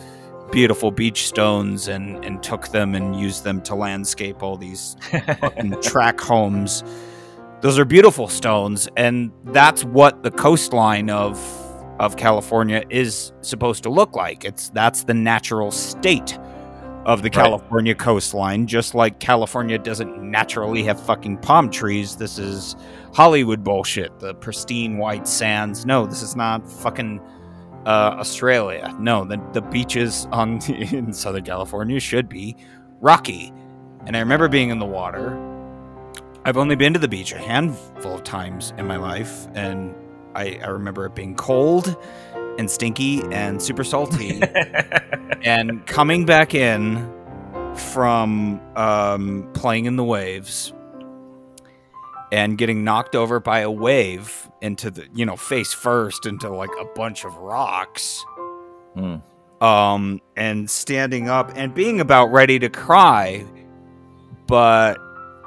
[0.50, 4.96] beautiful beach stones and, and took them and used them to landscape all these
[5.40, 6.82] fucking track homes.
[7.60, 11.38] Those are beautiful stones, and that's what the coastline of
[12.00, 14.44] of California is supposed to look like.
[14.44, 16.38] It's that's the natural state
[17.06, 17.32] of the Right.
[17.44, 18.66] California coastline.
[18.66, 22.16] Just like California doesn't naturally have fucking palm trees.
[22.16, 22.76] This is
[23.14, 24.18] Hollywood bullshit.
[24.20, 25.86] The pristine white sands.
[25.86, 27.20] No, this is not fucking
[27.86, 28.94] uh, Australia.
[28.98, 32.56] No, the the beaches on in Southern California should be
[33.00, 33.52] rocky.
[34.06, 35.38] And I remember being in the water.
[36.44, 39.94] I've only been to the beach a handful of times in my life, and
[40.34, 41.96] I, I remember it being cold
[42.58, 44.40] and stinky and super salty.
[45.44, 47.08] and coming back in
[47.74, 50.72] from um, playing in the waves
[52.32, 56.70] and getting knocked over by a wave into the, you know, face first into like
[56.80, 58.24] a bunch of rocks
[58.94, 59.16] Hmm.
[59.64, 63.44] um, and standing up and being about ready to cry,
[64.46, 64.98] but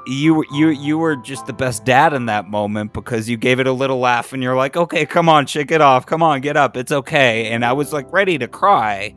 [0.06, 3.66] you you you were just the best dad in that moment because you gave it
[3.66, 6.56] a little laugh and you're like, okay, come on, shake it off, come on, get
[6.56, 7.48] up, it's okay.
[7.48, 9.14] And I was like ready to cry,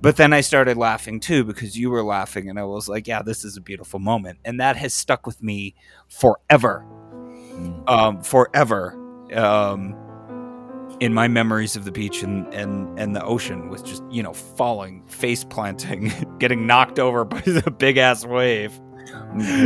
[0.00, 3.22] but then I started laughing too because you were laughing, and I was like, yeah,
[3.22, 5.74] this is a beautiful moment, and that has stuck with me
[6.08, 6.84] forever,
[7.50, 7.88] Mm.
[7.90, 8.94] um, forever.
[9.34, 9.96] Um,
[11.00, 14.32] in my memories of the beach and, and, and the ocean with just, you know,
[14.34, 18.78] falling, face planting, getting knocked over by the big ass wave.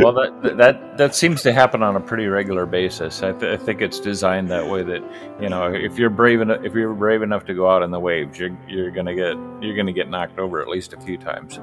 [0.01, 3.23] Well, that that that seems to happen on a pretty regular basis.
[3.23, 5.03] I, th- I think it's designed that way that
[5.41, 7.99] you know if you're brave enough if you're brave enough to go out in the
[7.99, 11.59] waves, you're you're gonna get you're gonna get knocked over at least a few times,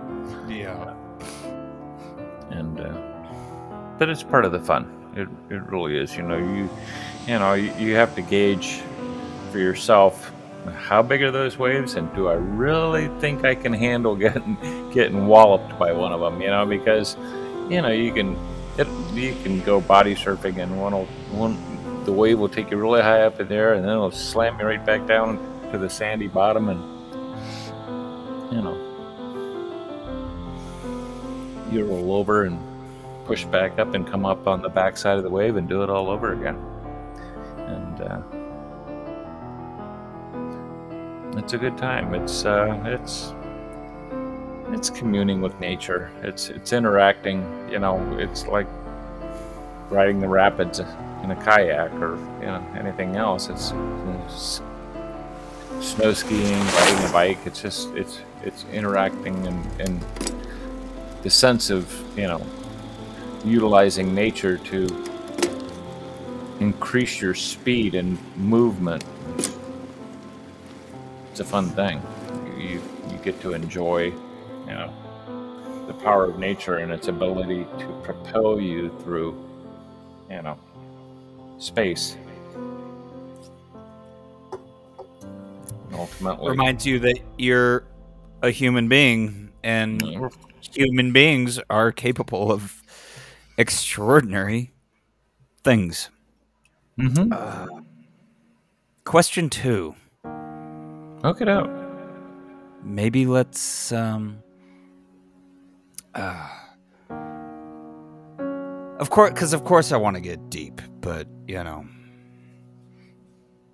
[0.48, 0.94] Yeah.
[2.50, 2.92] and uh,
[3.98, 4.90] but it's part of the fun.
[5.16, 6.16] It it really is.
[6.16, 6.68] You know you
[7.26, 8.80] you know you, you have to gauge
[9.50, 10.32] for yourself
[10.76, 14.56] how big are those waves and do I really think I can handle getting
[14.92, 16.40] getting walloped by one of them?
[16.40, 17.16] You know because
[17.68, 18.36] you know you can
[18.78, 21.56] it, you can go body surfing and one will one
[22.04, 24.66] the wave will take you really high up in there and then it'll slam you
[24.66, 25.38] right back down
[25.70, 26.80] to the sandy bottom and
[28.52, 28.76] you know
[31.70, 32.58] you roll over and
[33.24, 35.90] push back up and come up on the backside of the wave and do it
[35.90, 36.56] all over again.
[37.56, 38.20] And uh,
[41.38, 42.14] it's a good time.
[42.14, 43.32] It's uh, it's
[44.72, 48.66] it's communing with nature it's it's interacting you know it's like
[49.90, 50.80] riding the rapids
[51.22, 53.48] in a kayak or you know anything else.
[53.48, 53.72] It's,
[54.26, 54.60] it's
[55.80, 57.38] snow skiing, riding a bike.
[57.46, 60.04] It's just it's it's interacting and, and
[61.22, 61.86] the sense of
[62.18, 62.44] you know
[63.44, 64.88] utilizing nature to
[66.60, 69.04] increase your speed and movement.
[71.30, 72.02] It's a fun thing.
[72.58, 74.12] You you get to enjoy
[74.72, 79.36] you know the power of nature and its ability to propel you through
[80.30, 80.58] you know
[81.58, 82.16] space.
[85.92, 87.84] Ultimately, Reminds you that you're
[88.42, 90.32] a human being, and Mhm.
[90.74, 92.82] human beings are capable of
[93.58, 94.72] extraordinary
[95.62, 96.08] things.
[96.98, 97.78] mm-hmm.
[99.04, 99.94] Question two.
[101.22, 101.68] Hook it up.
[102.82, 104.42] Maybe let's um
[106.14, 106.48] uh,
[108.98, 111.86] of course cuz of course I want to get deep, but you know.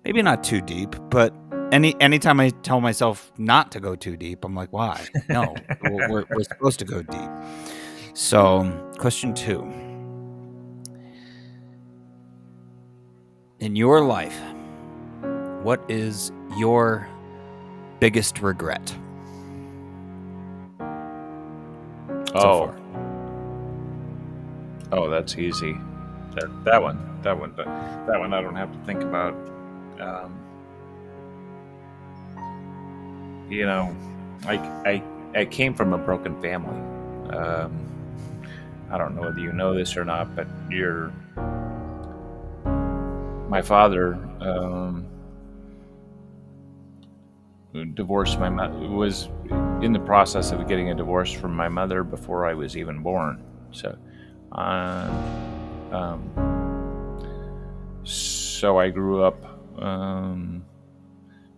[0.05, 1.33] Maybe not too deep, but
[1.71, 5.05] any anytime I tell myself not to go too deep, I'm like, why?
[5.27, 7.29] No, we're, we're supposed to go deep.
[8.13, 9.61] So, question two.
[13.59, 14.39] In your life,
[15.63, 17.07] what is your
[17.99, 18.95] biggest regret?
[22.29, 22.75] So oh, far?
[24.91, 25.75] oh, that's easy.
[26.35, 27.65] That that one, that one, that,
[28.07, 28.33] that one.
[28.33, 29.33] I don't have to think about.
[29.99, 30.35] Um,
[33.49, 33.95] you know,
[34.45, 35.03] I I
[35.35, 36.79] I came from a broken family.
[37.35, 37.89] Um,
[38.91, 41.11] I don't know whether you know this or not, but you're
[43.49, 45.07] my father um,
[47.93, 49.29] divorced my mother was
[49.81, 53.43] in the process of getting a divorce from my mother before I was even born.
[53.71, 53.97] So,
[54.51, 55.09] uh,
[55.91, 56.29] um,
[58.03, 59.45] so I grew up,
[59.81, 60.65] um,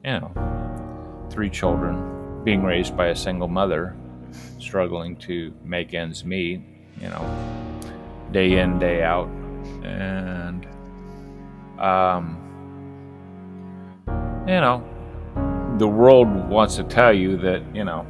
[0.03, 3.95] you know, three children, being raised by a single mother,
[4.59, 6.61] struggling to make ends meet,
[6.99, 7.79] you know,
[8.31, 9.29] day in, day out,
[9.83, 10.67] and,
[11.79, 12.37] um,
[14.47, 14.83] you know,
[15.77, 18.05] the world wants to tell you that you know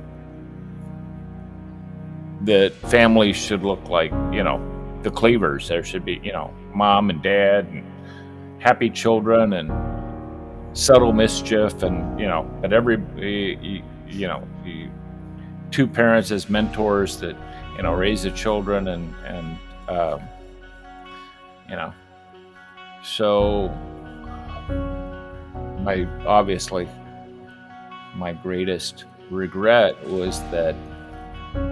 [2.41, 4.59] that families should look like you know
[5.03, 5.67] the cleavers.
[5.67, 7.83] There should be you know mom and dad and
[8.61, 9.71] happy children and
[10.77, 12.97] subtle mischief and you know but every
[14.07, 14.47] you, know
[15.71, 17.35] two parents as mentors that
[17.75, 19.57] you know raise the children and and
[19.89, 20.21] um,
[21.69, 21.93] you know.
[23.03, 23.69] So
[25.81, 26.87] my obviously
[28.15, 30.75] my greatest regret was that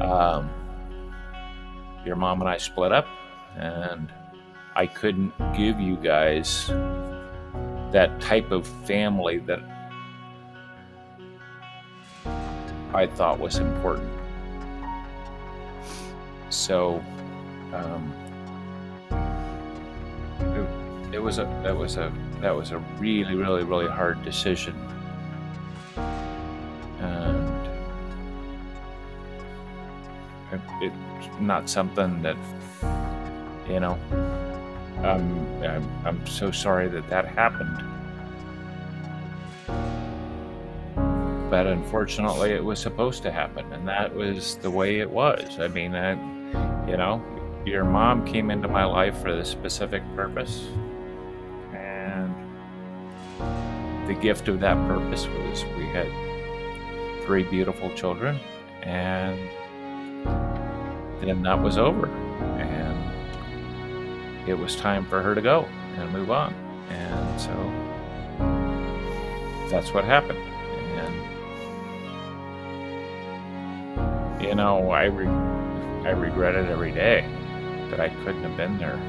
[0.01, 0.49] um,
[2.05, 3.07] your mom and I split up,
[3.57, 4.11] and
[4.75, 6.67] I couldn't give you guys
[7.91, 9.59] that type of family that
[12.93, 14.09] I thought was important.
[16.49, 17.03] So,
[17.73, 18.13] um,
[21.13, 24.73] it, was a that was a that was a really really really hard decision
[27.01, 27.59] and
[30.51, 32.37] it, it's not something that
[33.69, 33.97] you know
[35.03, 37.85] um, I'm, I'm so sorry that that happened.
[41.49, 45.59] But unfortunately it was supposed to happen and that was the way it was.
[45.59, 46.13] I mean I,
[46.89, 47.23] you know
[47.65, 50.67] your mom came into my life for this specific purpose
[51.73, 52.33] and
[54.07, 56.07] the gift of that purpose was we had
[57.29, 58.39] three beautiful children,
[58.81, 59.37] and
[61.21, 62.07] then that was over,
[62.57, 62.97] and
[64.49, 66.51] it was time for her to go and move on,
[66.89, 67.53] and so
[69.69, 70.39] that's what happened,
[73.99, 75.27] and you know, I re-
[76.07, 77.23] I regret it every day
[77.91, 78.99] that I couldn't have been there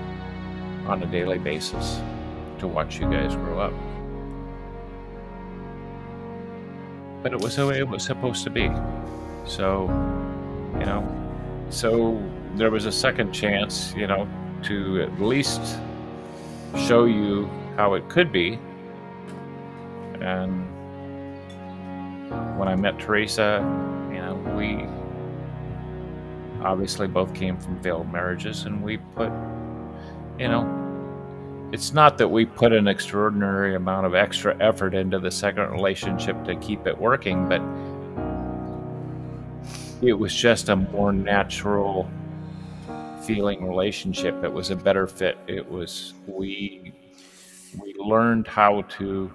[0.86, 2.02] on a daily basis
[2.58, 3.72] to watch you guys grow up.
[7.22, 8.70] But it was the way it was supposed to be.
[9.46, 9.88] So,
[10.78, 11.06] you know,
[11.70, 12.22] so
[12.54, 14.28] there was a second chance, you know,
[14.62, 15.60] to at least
[16.76, 18.58] show you how it could be.
[20.20, 20.66] And
[22.58, 23.60] when I met Teresa,
[24.12, 24.86] you know, we
[26.64, 29.32] obviously both came from failed marriages, and we put,
[30.38, 30.64] you know,
[31.72, 36.42] it's not that we put an extraordinary amount of extra effort into the second relationship
[36.44, 37.62] to keep it working, but
[40.02, 42.10] it was just a more natural
[43.22, 44.42] feeling relationship.
[44.42, 45.38] It was a better fit.
[45.46, 46.92] It was we
[47.80, 49.30] we learned how to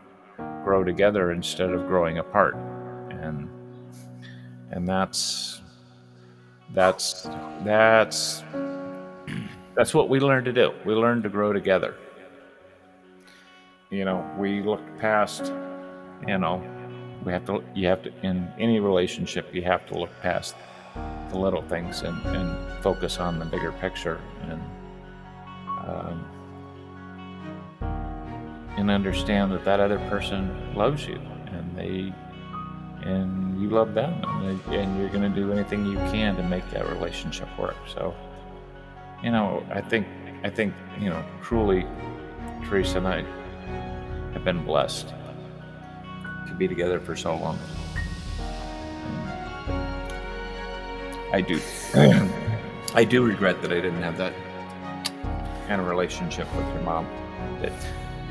[0.64, 2.56] grow together instead of growing apart,
[3.12, 3.50] and
[4.72, 5.62] and that's
[6.74, 7.30] that's
[7.64, 8.44] that's
[9.76, 10.74] that's what we learned to do.
[10.84, 11.96] We learned to grow together.
[13.90, 15.54] You know, we look past.
[16.28, 16.64] You know,
[17.24, 17.64] we have to.
[17.74, 19.54] You have to in any relationship.
[19.54, 20.56] You have to look past
[21.30, 24.62] the little things and, and focus on the bigger picture and
[25.88, 26.26] um,
[28.78, 32.14] and understand that that other person loves you and they
[33.04, 36.44] and you love them and, they, and you're going to do anything you can to
[36.44, 38.16] make that relationship work so
[39.24, 40.08] you know i think
[40.44, 41.86] i think you know truly
[42.66, 43.26] teresa and i
[44.36, 45.08] have been blessed
[46.48, 47.58] to be together for so long
[51.36, 51.60] I do.
[52.94, 54.34] I do regret that I didn't have that
[55.68, 57.06] kind of relationship with your mom.
[57.62, 57.74] That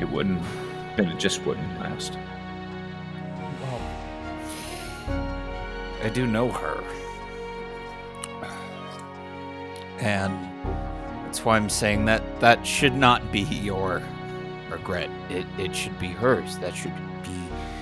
[0.01, 0.43] it wouldn't,
[0.97, 2.17] that it just wouldn't last.
[6.03, 6.83] I do know her.
[9.99, 10.35] And
[11.27, 14.03] that's why I'm saying that that should not be your
[14.85, 15.11] regret.
[15.31, 16.59] It it should be hers.
[16.59, 17.33] That should be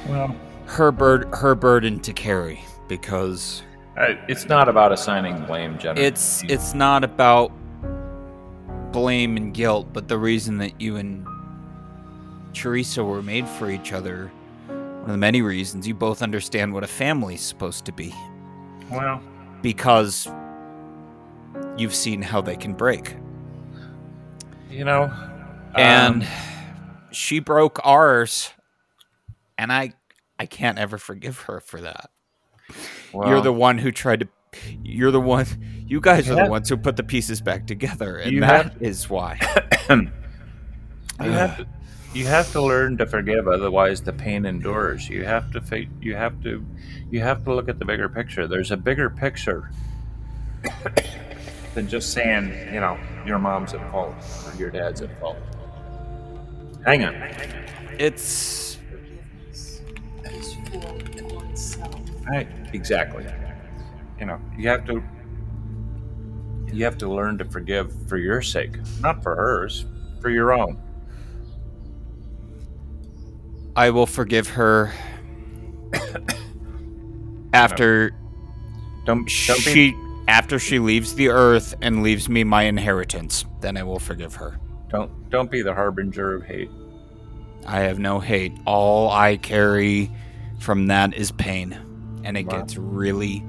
[0.09, 0.34] Well,
[0.66, 3.62] her bur- her burden to carry because
[3.96, 6.00] I, it's not about assigning blame, Jenner.
[6.00, 7.50] it's it's not about
[8.92, 11.26] blame and guilt, but the reason that you and
[12.55, 14.30] Teresa were made for each other.
[14.68, 18.14] One of the many reasons you both understand what a family's supposed to be
[18.88, 19.20] well,
[19.62, 20.28] because
[21.76, 23.16] you've seen how they can break.
[24.70, 25.12] you know,
[25.74, 26.28] and um,
[27.12, 28.50] she broke ours
[29.58, 29.92] and i
[30.38, 32.10] i can't ever forgive her for that.
[33.12, 34.28] You're the one who tried to
[34.82, 35.46] you're the one
[35.86, 36.44] you guys are Yeah.
[36.44, 39.38] the ones who put the pieces back together and You that is why.
[41.20, 41.66] You have to
[42.14, 45.08] you have to learn to forgive otherwise the pain endures.
[45.08, 46.64] You have to fa- you have to
[47.10, 48.46] you have to look at the bigger picture.
[48.48, 49.70] There's a bigger picture
[51.74, 54.14] than just saying you know your mom's at fault
[54.46, 55.36] or your dad's at fault
[56.85, 57.14] hang on.
[57.99, 59.80] It's Forgiveness
[60.24, 62.01] is for oneself.
[62.28, 63.26] right exactly.
[64.18, 65.03] You know you have to
[66.72, 69.87] you have to learn to forgive for your sake not for hers
[70.20, 70.80] for your own.
[73.74, 74.93] I will forgive her
[77.53, 78.11] after
[79.05, 79.95] don't, don't be she
[80.28, 83.45] after she leaves the earth and leaves me my inheritance.
[83.61, 84.59] Then i will forgive her
[84.93, 86.70] don't don't be the harbinger of hate
[87.66, 88.53] I have no hate.
[88.66, 90.11] All I carry
[90.59, 91.78] from that is pain.
[92.24, 92.59] And it Wow.
[92.59, 93.45] gets really,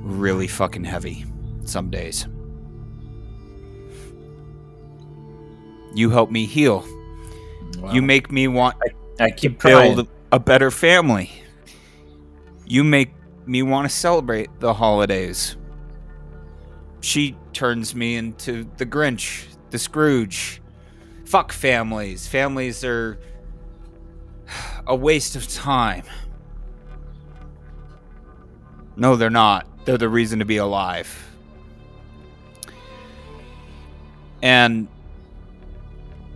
[0.00, 1.24] really fucking heavy
[1.64, 2.28] some days.
[5.94, 6.84] You help me heal.
[7.92, 8.76] You make me want
[9.18, 9.96] I to keep trying.
[9.96, 11.30] build a better family.
[12.66, 13.10] You make
[13.46, 15.56] me want to celebrate the holidays.
[17.00, 20.62] She turns me into the Grinch, the Scrooge.
[21.30, 22.26] Fuck families.
[22.26, 23.16] Families are
[24.84, 26.02] a waste of time.
[28.96, 29.64] No, they're not.
[29.84, 31.30] They're the reason to be alive.
[34.42, 34.88] And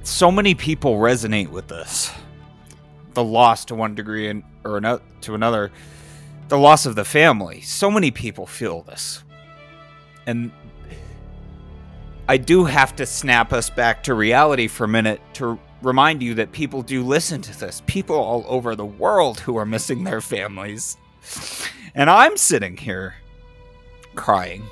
[0.05, 2.13] so many people resonate with this.
[3.15, 4.81] The loss to one degree and or
[5.23, 5.73] to another,
[6.47, 7.63] the loss of the family.
[7.63, 9.25] So many people feel this.
[10.25, 10.53] And
[12.27, 16.35] I do have to snap us back to reality for a minute to remind you
[16.35, 17.83] that people do listen to this.
[17.87, 20.97] People all over the world who are missing their families.
[21.95, 23.17] And I'm sitting here
[24.15, 24.65] crying.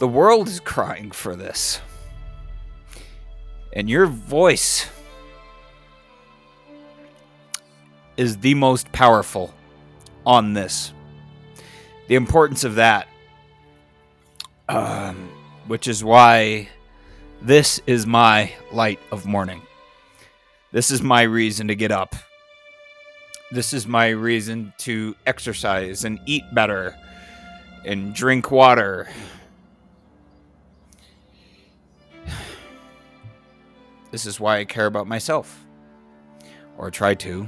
[0.00, 1.80] The world is crying for this.
[3.72, 4.90] And your voice
[8.16, 9.54] is the most powerful
[10.26, 10.92] on this.
[12.08, 13.06] The importance of that
[14.72, 15.28] um,
[15.66, 16.68] which is why
[17.42, 19.62] this is my light of morning.
[20.72, 22.14] This is my reason to get up.
[23.50, 26.96] This is my reason to exercise and eat better
[27.84, 29.10] and drink water.
[34.10, 35.64] This is why I care about myself.
[36.78, 37.46] Or try to.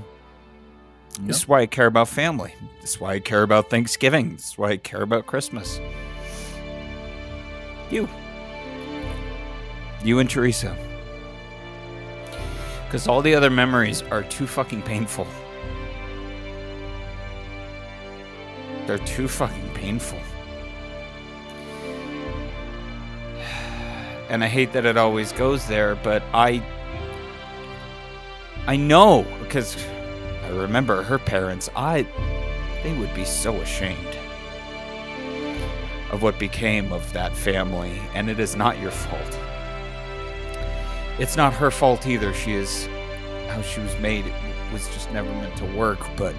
[1.20, 2.54] This is why I care about family.
[2.80, 4.32] This is why I care about Thanksgiving.
[4.36, 5.80] This is why I care about Christmas.
[7.94, 8.08] You.
[10.02, 10.76] You and Teresa.
[12.86, 15.28] Because all the other memories are too fucking painful.
[18.88, 20.18] They're too fucking painful.
[24.28, 26.64] and I hate that it always goes there, but I
[28.66, 29.76] I know because
[30.42, 31.70] I remember her parents.
[31.76, 32.08] I
[32.82, 34.13] they would be so ashamed
[36.14, 39.40] of what became of that family, and it is not your fault.
[41.18, 42.32] It's not her fault either.
[42.32, 42.88] She is
[43.48, 44.24] how she was made.
[44.24, 44.32] It
[44.72, 46.32] was just never meant to work, but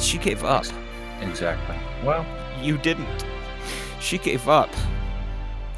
[0.00, 0.64] she gave up.
[1.20, 1.76] Exactly.
[2.04, 2.26] Well,
[2.60, 3.24] You didn't.
[4.00, 4.70] She gave up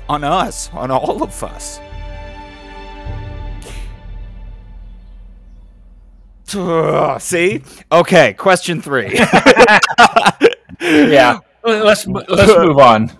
[0.08, 1.80] on us, on all of us.
[7.20, 7.62] See?
[7.90, 9.14] Okay, question three.
[10.80, 11.38] yeah.
[11.64, 13.10] Let's let's move on.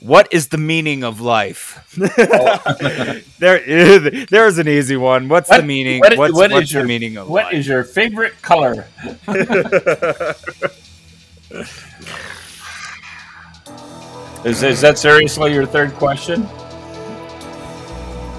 [0.00, 1.80] What is the meaning of life?
[3.38, 5.28] there, is, there's an easy one.
[5.28, 6.00] What's the meaning?
[6.00, 7.54] what- what's what is what's your- the meaning of What life?
[7.54, 8.86] is your favorite color?
[14.44, 16.46] Is, is that seriously your third question?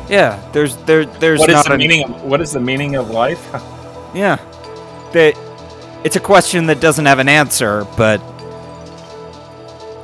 [0.10, 2.95] Yeah, there's there there's What is not the a- meaning of what is the meaning
[2.95, 3.43] of life?
[4.16, 4.38] Yeah.
[5.12, 5.36] That
[6.06, 8.20] it's a question that doesn't have an answer, but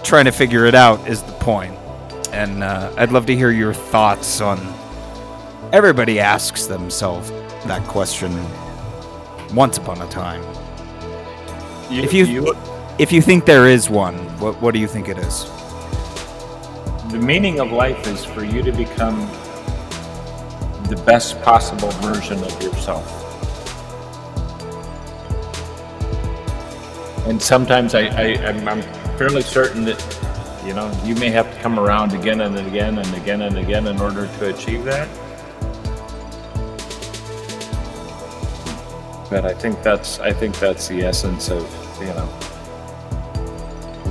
[0.03, 1.73] trying to figure it out is the point.
[2.33, 4.57] And uh, I'd love to hear your thoughts on.
[5.71, 7.29] Everybody asks themselves
[7.65, 8.33] that question
[9.53, 10.43] once upon a time.
[11.89, 12.53] If you-
[12.99, 15.45] If you think there is one, what what do you think it is?
[17.11, 19.19] the meaning of life is for you to become
[20.91, 23.07] the best possible version of yourself.
[27.25, 28.81] And sometimes I, I I'm, I'm
[29.17, 29.99] fairly certain that
[30.65, 33.87] you know you may have to come around again and again and again and again
[33.87, 35.07] in order to achieve that.
[39.29, 41.63] But I think that's I think that's the essence of
[42.01, 42.27] you know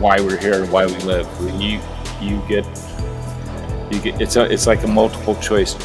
[0.00, 1.28] why we're here, and why we live.
[1.60, 1.78] You
[2.22, 2.64] you get
[3.90, 5.76] you get it's a it's like a multiple choice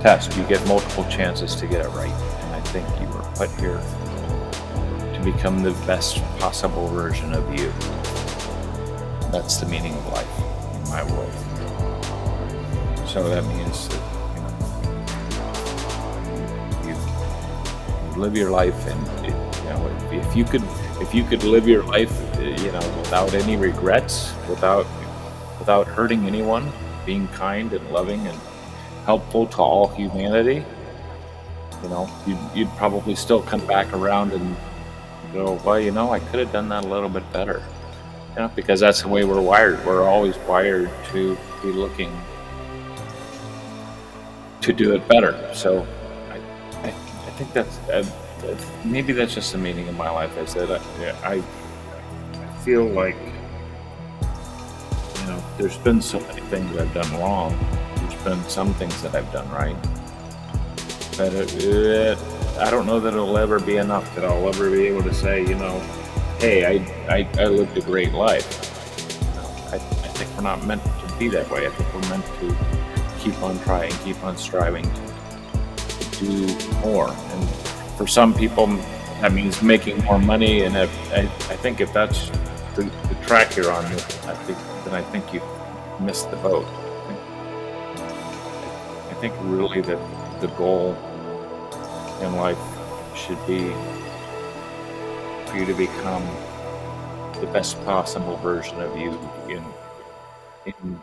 [0.00, 0.36] test.
[0.36, 3.80] You get multiple chances to get it right, and I think you were put here
[5.14, 7.72] to become the best possible version of you.
[9.30, 10.38] That's the meaning of life
[10.74, 11.32] in my world.
[13.06, 14.02] So that means that
[16.84, 16.96] you know
[18.08, 20.62] you, you live your life, and it, you know if, you could
[21.00, 24.86] if you could live your life, you know, without any regrets, without
[25.58, 26.72] without hurting anyone,
[27.04, 28.38] being kind and loving and
[29.04, 30.64] helpful to all humanity,
[31.82, 34.56] you know, you'd, you'd probably still come back around and
[35.32, 37.62] go, well, you know, I could have done that a little bit better.
[38.34, 39.84] You know, because that's the way we're wired.
[39.84, 42.12] We're always wired to be looking
[44.60, 45.52] to do it better.
[45.54, 45.86] So
[46.28, 46.36] I,
[46.86, 48.04] I, I think that's, uh,
[48.84, 50.36] maybe that's just the meaning of my life.
[50.38, 51.42] Is that I, I,
[52.34, 53.16] I feel like
[55.20, 57.52] you know, there's been so many things I've done wrong.
[58.24, 59.76] Been some things that I've done right.
[61.16, 62.18] But it, it,
[62.58, 65.40] I don't know that it'll ever be enough that I'll ever be able to say,
[65.40, 65.80] you know,
[66.38, 68.46] hey, I, I, I lived a great life.
[69.72, 71.66] I, I think we're not meant to be that way.
[71.66, 72.56] I think we're meant to
[73.20, 77.08] keep on trying, keep on striving to, to do more.
[77.08, 77.48] And
[77.96, 80.64] for some people, that means making more money.
[80.64, 82.28] And if, I, I think if that's
[82.76, 85.42] the, the track you're on, I think then I think you've
[86.00, 86.66] missed the boat.
[89.20, 90.96] I think, think really that the goal
[92.22, 92.58] in life
[93.14, 93.72] should be
[95.46, 96.22] for you to become
[97.40, 99.10] the best possible version of you
[99.48, 99.64] in
[100.66, 101.00] in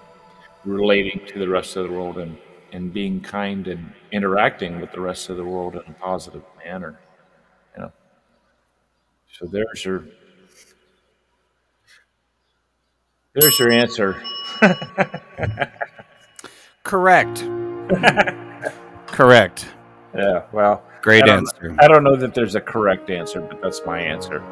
[0.65, 2.37] relating to the rest of the world and
[2.73, 6.99] and being kind and interacting with the rest of the world in a positive manner.
[7.75, 7.91] You know.
[9.31, 10.03] So there's your
[13.33, 14.21] there's your answer.
[16.83, 17.43] Correct.
[19.07, 19.67] Correct.
[20.15, 21.75] Yeah, well, Great I answer.
[21.79, 24.43] I don't know that there's a correct answer, but that's my answer.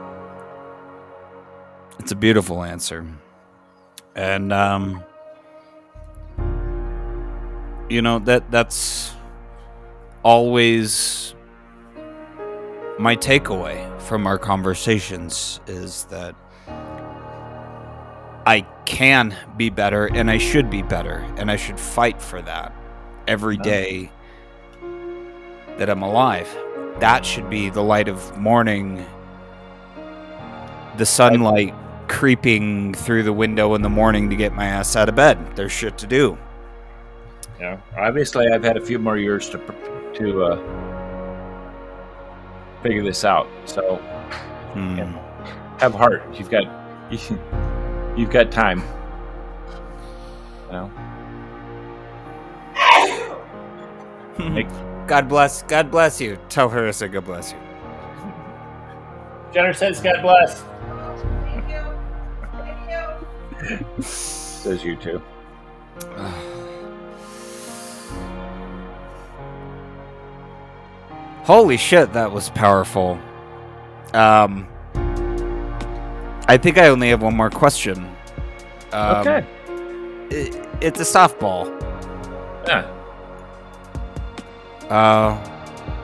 [1.99, 3.05] It's a beautiful answer.
[4.15, 5.03] And um
[7.89, 9.13] you know that that's
[10.23, 11.36] always
[12.97, 16.36] my takeaway from our conversations is that
[18.47, 22.73] I can be better and I should be better and I should fight for that
[23.28, 24.11] every day
[25.78, 26.47] that I'm alive.
[26.99, 29.05] That should be the light of morning
[30.97, 31.73] the sunlight
[32.07, 35.38] creeping through the window in the morning to get my ass out of bed.
[35.55, 36.38] There's shit to do.
[37.59, 39.57] Yeah, obviously, I've had a few more years to
[40.15, 40.57] to uh,
[42.82, 43.47] figure this out.
[43.65, 43.97] So
[44.73, 44.97] Hmm.
[44.97, 45.78] Yeah.
[45.80, 46.23] have heart.
[46.34, 46.63] You've got
[47.11, 47.17] you,
[48.17, 48.82] you've got time.
[50.67, 50.91] You know?
[54.39, 54.67] Make-
[55.07, 55.61] God bless.
[55.63, 56.38] God bless you.
[56.49, 57.57] Tell her I said God bless you.
[59.53, 60.63] Jenner says, "God bless."
[61.45, 61.83] Thank you.
[62.57, 64.03] Thank you.
[64.03, 65.21] Says you too.
[71.43, 73.19] Holy shit, that was powerful.
[74.13, 74.67] Um,
[76.47, 78.09] I think I only have one more question.
[78.91, 79.45] Um, okay.
[80.31, 81.67] i- it's a softball.
[82.67, 82.91] Yeah.
[84.89, 85.36] Uh,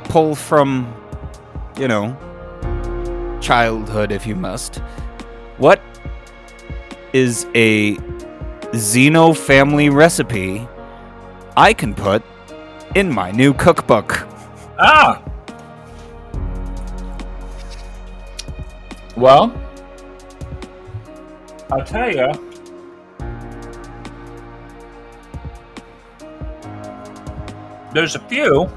[0.05, 0.93] pull from,
[1.77, 2.17] you know,
[3.41, 4.77] childhood if you must.
[5.57, 5.81] What
[7.13, 7.97] is a
[8.73, 10.67] Zeno family recipe
[11.57, 12.23] I can put
[12.95, 14.27] in my new cookbook?
[14.79, 15.21] Ah.
[19.15, 19.53] Well,
[21.71, 22.50] I'll tell you.
[27.93, 28.69] There's a few,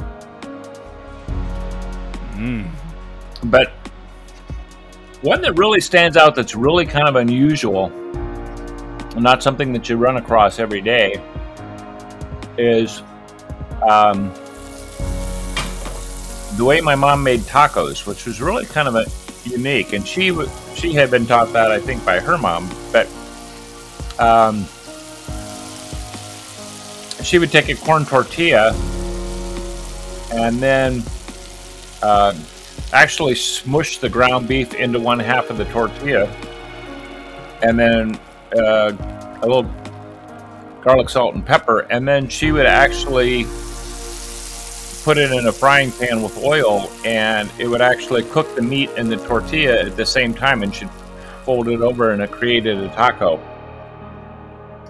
[2.37, 2.69] Mm.
[3.45, 3.73] but
[5.23, 7.87] one that really stands out that's really kind of unusual,
[9.15, 11.23] and not something that you run across every day,
[12.59, 13.03] is
[13.89, 14.33] um,
[16.57, 19.07] the way my mom made tacos, which was really kind of a
[19.49, 19.93] unique.
[19.93, 23.07] And she w- she had been taught that I think by her mom, but
[24.19, 24.67] um,
[27.23, 28.73] she would take a corn tortilla
[30.35, 31.03] and then
[32.03, 32.35] uh,
[32.93, 36.27] actually smush the ground beef into one half of the tortilla,
[37.63, 38.19] and then
[38.57, 38.93] uh,
[39.43, 39.71] a little
[40.83, 43.45] garlic, salt, and pepper, and then she would actually
[45.05, 48.91] put it in a frying pan with oil, and it would actually cook the meat
[48.97, 50.91] and the tortilla at the same time, and she'd
[51.45, 53.37] fold it over, and it created a taco.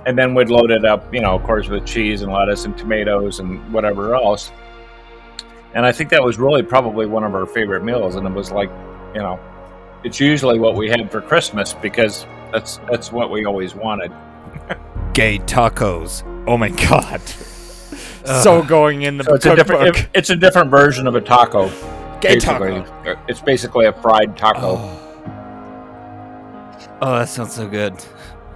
[0.06, 2.76] And then we'd load it up, you know, of course, with cheese and lettuce and
[2.76, 4.52] tomatoes and whatever else.
[5.74, 8.50] And I think that was really probably one of our favorite meals, and it was
[8.52, 8.70] like,
[9.14, 9.40] you know,
[10.04, 14.12] it's usually what we had for Christmas because that's that's what we always wanted.
[15.14, 16.22] Gay tacos.
[16.46, 17.20] Oh my god.
[18.24, 21.20] so going in the So it's a different it- it's a different version of a
[21.20, 21.68] taco.
[22.20, 22.80] Gay basically.
[22.82, 23.20] taco.
[23.28, 24.78] It's basically a fried taco.
[27.02, 27.94] Oh, that sounds so good.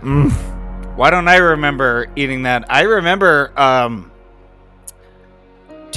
[0.03, 0.31] Mm.
[0.97, 2.65] Why don't I remember eating that?
[2.71, 4.11] I remember um,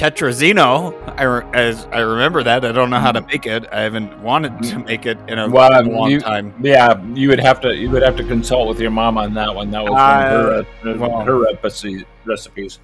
[0.02, 0.92] Tetrazino.
[1.16, 2.64] I, as I remember that.
[2.64, 3.66] I don't know how to make it.
[3.70, 6.52] I haven't wanted to make it in a Well, long you- time.
[6.60, 9.54] Yeah, you would have to you would have to consult with your mom on that
[9.54, 9.70] one.
[9.70, 12.80] That was one of her, uh, well- her recipe, recipes.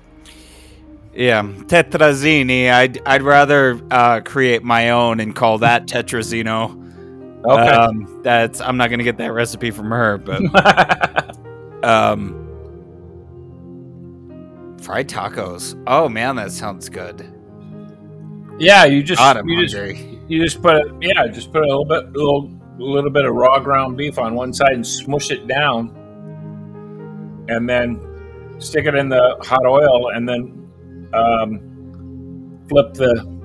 [1.13, 2.71] Yeah, Tetrazzini.
[2.71, 6.77] I'd I'd rather uh, create my own and call that Tetrazino.
[7.45, 7.69] Okay.
[7.69, 11.37] Um, that's I'm not gonna get that recipe from her, but
[11.85, 12.48] um,
[14.81, 15.81] fried tacos.
[15.87, 17.27] Oh man, that sounds good.
[18.59, 19.77] yeah, you just God, you just
[20.29, 23.35] you just put it yeah, just put a little bit little a little bit of
[23.35, 25.89] raw ground beef on one side and smush it down,
[27.49, 28.01] and then
[28.59, 30.69] stick it in the hot oil, and then
[31.13, 33.39] um, flip the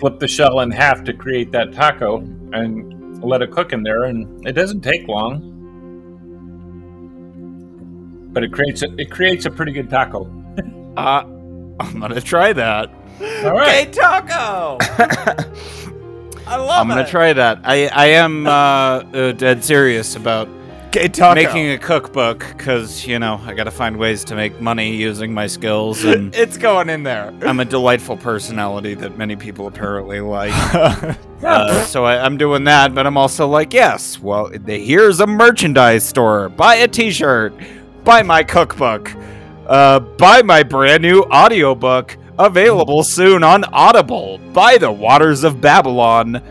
[0.00, 2.18] flip the shell in half to create that taco,
[2.52, 5.59] and let it cook in there, and it doesn't take long.
[8.32, 10.30] But it creates a, it creates a pretty good taco.
[10.96, 11.24] Uh,
[11.80, 12.90] I'm gonna try that.
[13.44, 13.86] All right.
[13.86, 14.78] Gay taco.
[16.46, 17.60] I love I'm gonna try that.
[17.64, 20.48] I I am uh, uh, dead serious about
[20.90, 21.34] Gay taco.
[21.34, 25.46] making a cookbook because you know I gotta find ways to make money using my
[25.46, 27.32] skills, and it's going in there.
[27.42, 30.52] I'm a delightful personality that many people apparently like.
[31.42, 36.04] Uh, so I, I'm doing that, but I'm also like, yes, well, here's a merchandise
[36.04, 36.50] store.
[36.50, 37.54] Buy a T-shirt.
[38.04, 39.12] Buy my cookbook.
[39.66, 44.38] Uh, buy my brand new audiobook, available soon on Audible.
[44.52, 46.42] By the Waters of Babylon,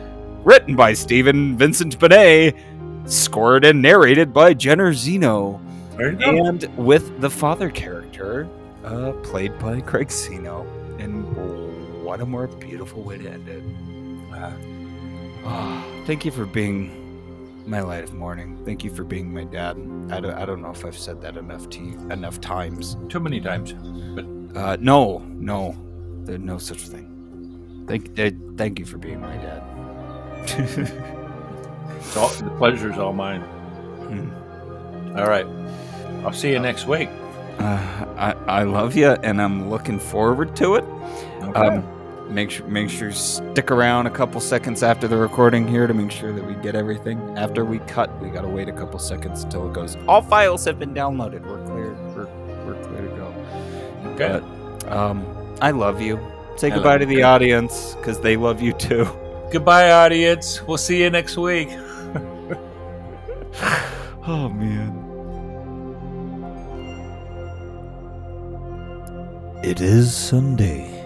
[0.43, 2.54] written by Stephen Vincent Benet,
[3.06, 5.60] scored and narrated by Jenner Zeno,
[5.97, 6.45] There you go.
[6.45, 8.47] and with the father character,
[8.86, 10.66] uh, played by Craig Zeno.
[11.00, 11.26] And
[12.04, 13.64] what a more beautiful way to end it.
[14.34, 14.52] Uh,
[15.45, 16.99] ah, thank you for being
[17.66, 18.62] my light of morning.
[18.66, 19.78] Thank you for being my dad.
[20.12, 22.97] I don't, I don't know if I've said that enough to you, enough times.
[23.10, 23.74] Too many times.
[24.55, 25.76] Uh, no, no,
[26.24, 27.86] there's no such thing.
[27.88, 31.16] Thank, uh, thank you for being my dad.
[31.99, 33.41] It's all, the pleasure's all mine.
[33.41, 35.18] Hmm.
[35.18, 35.45] All right.
[36.26, 37.10] I'll see you next week.
[37.60, 40.86] Uh, I, I love you, and I'm looking forward to it.
[41.43, 41.60] Okay.
[41.60, 41.99] Um,
[42.30, 45.94] make sure make sure you stick around a couple seconds after the recording here to
[45.94, 47.20] make sure that we get everything.
[47.38, 49.98] After we cut, we gotta wait a couple seconds until it goes.
[50.08, 51.42] All files have been downloaded.
[51.46, 51.94] We're clear.
[52.16, 52.28] We're,
[52.66, 54.16] we're clear to go.
[54.16, 54.44] Good.
[54.82, 56.20] But, um, I love you.
[56.58, 57.24] Say I goodbye to the too.
[57.24, 59.08] audience because they love you too.
[59.52, 60.62] Goodbye, audience.
[60.68, 61.70] We'll see you next week.
[64.28, 64.94] Oh man.
[69.64, 70.99] It is Sunday.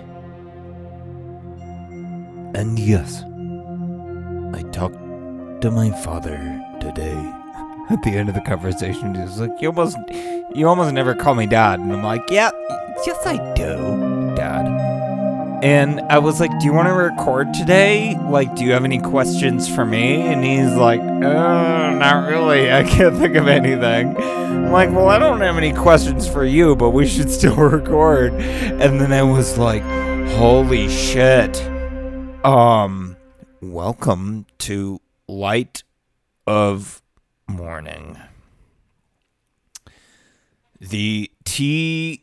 [2.55, 3.23] And yes,
[4.53, 6.37] I talked to my father
[6.79, 7.17] today.
[7.89, 9.97] At the end of the conversation, he was like, "You almost,
[10.53, 12.51] you almost never call me dad," and I'm like, "Yeah,
[13.05, 14.67] yes I do, dad."
[15.63, 18.17] And I was like, "Do you want to record today?
[18.29, 22.71] Like, do you have any questions for me?" And he's like, "Uh, not really.
[22.79, 26.75] I can't think of anything." I'm like, "Well, I don't have any questions for you,
[26.75, 29.83] but we should still record." And then I was like,
[30.37, 31.72] "Holy shit!"
[32.43, 33.15] Um,
[33.61, 35.83] welcome to Light
[36.45, 37.01] of
[37.47, 38.17] Morning.
[40.77, 42.19] The TLDR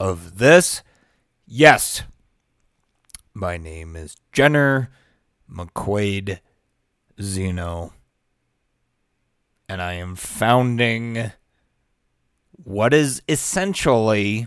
[0.00, 0.82] of this.
[1.46, 2.04] Yes.
[3.34, 4.88] My name is Jenner
[5.52, 6.38] McQuaid
[7.20, 7.92] Zeno.
[9.68, 11.32] And I am founding
[12.52, 14.46] what is essentially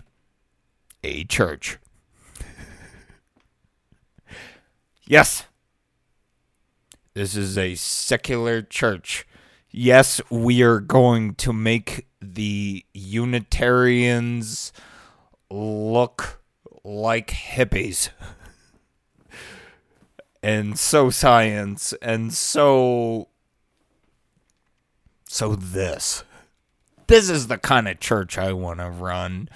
[1.04, 1.78] a church.
[5.06, 5.44] Yes.
[7.14, 9.26] This is a secular church.
[9.70, 14.72] Yes, we are going to make the Unitarians
[15.50, 16.42] look
[16.84, 18.10] like hippies.
[20.44, 23.28] and so science and so
[25.26, 26.22] so this
[27.06, 29.48] this is the kind of church I want to run.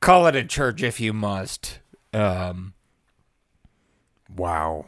[0.00, 1.80] Call it a church if you must.
[2.14, 2.72] Um
[4.36, 4.86] wow.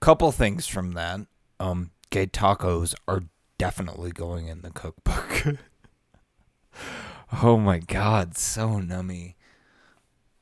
[0.00, 1.20] Couple things from that.
[1.58, 3.24] Um gay tacos are
[3.58, 5.58] definitely going in the cookbook.
[7.42, 9.34] oh my god, so nummy.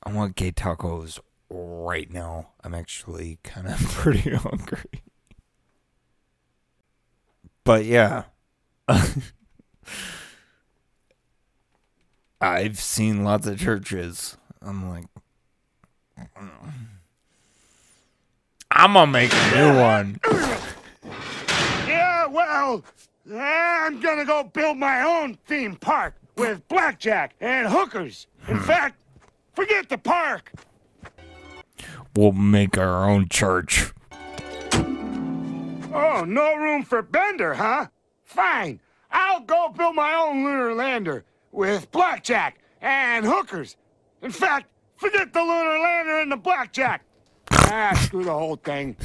[0.02, 1.18] I want gay tacos
[1.48, 2.50] right now.
[2.62, 5.02] I'm actually kind of pretty hungry.
[7.64, 8.24] But yeah.
[12.40, 14.36] I've seen lots of churches.
[14.60, 15.06] I'm like,
[18.76, 20.18] I'm gonna make a new one.
[21.86, 22.84] Yeah, well,
[23.32, 28.26] I'm gonna go build my own theme park with blackjack and hookers.
[28.48, 28.64] In hmm.
[28.64, 28.96] fact,
[29.54, 30.52] forget the park.
[32.16, 33.92] We'll make our own church.
[35.92, 37.86] Oh, no room for Bender, huh?
[38.24, 38.80] Fine.
[39.12, 43.76] I'll go build my own lunar lander with blackjack and hookers.
[44.20, 44.66] In fact,
[44.96, 47.04] forget the lunar lander and the blackjack.
[47.50, 48.96] Ah, screw the whole thing.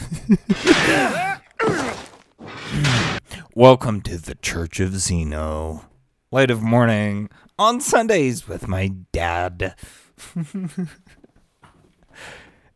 [3.53, 5.85] Welcome to the Church of Zeno.
[6.31, 9.75] Light of morning on Sundays with my dad.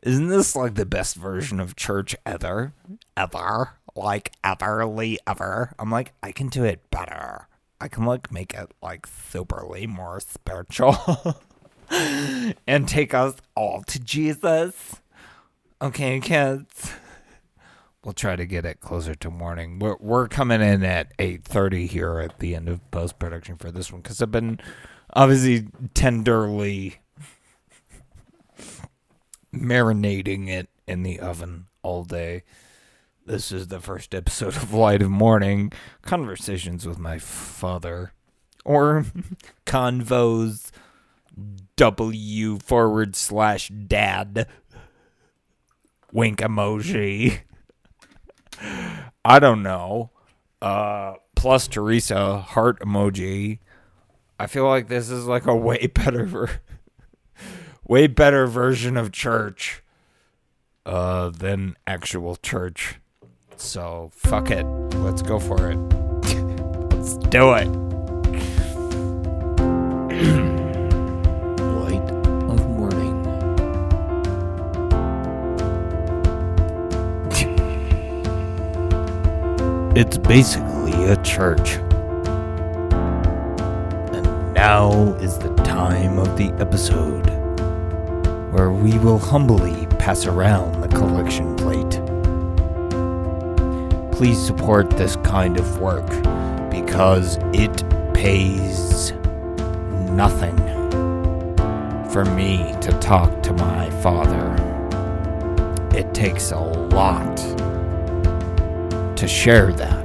[0.01, 2.73] Isn't this like the best version of church ever?
[3.15, 3.73] Ever?
[3.95, 5.73] Like everly ever?
[5.79, 7.47] I'm like, I can do it better.
[7.79, 10.97] I can like make it like superly more spiritual
[12.67, 15.01] and take us all to Jesus.
[15.83, 16.93] Okay, kids.
[18.05, 19.79] We'll try to get it closer to morning.
[19.79, 23.69] We're we're coming in at eight thirty here at the end of post production for
[23.69, 24.61] this one because I've been
[25.13, 26.99] obviously tenderly
[29.53, 32.43] marinating it in the oven all day.
[33.25, 38.13] This is the first episode of Light of Morning Conversations with my father,
[38.63, 39.05] or
[39.65, 40.71] Convos
[41.75, 44.47] W forward slash dad.
[46.13, 47.39] Wink emoji.
[49.25, 50.11] I don't know.
[50.61, 53.59] Uh, plus Teresa heart emoji.
[54.39, 56.61] I feel like this is like a way better, ver-
[57.87, 59.81] way better version of church,
[60.85, 62.99] uh, than actual church.
[63.55, 64.65] So fuck it.
[64.97, 65.77] Let's go for it.
[66.93, 67.67] Let's do it.
[79.95, 81.75] It's basically a church.
[84.11, 84.91] And now
[85.21, 87.29] is the time of the episode
[88.51, 92.01] where we will humbly pass around the collection plate.
[94.17, 96.07] Please support this kind of work
[96.71, 97.83] because it
[98.15, 99.11] pays
[100.09, 100.57] nothing.
[102.09, 104.53] for me to talk to my father.
[105.97, 107.39] It takes a lot
[109.23, 110.03] to share that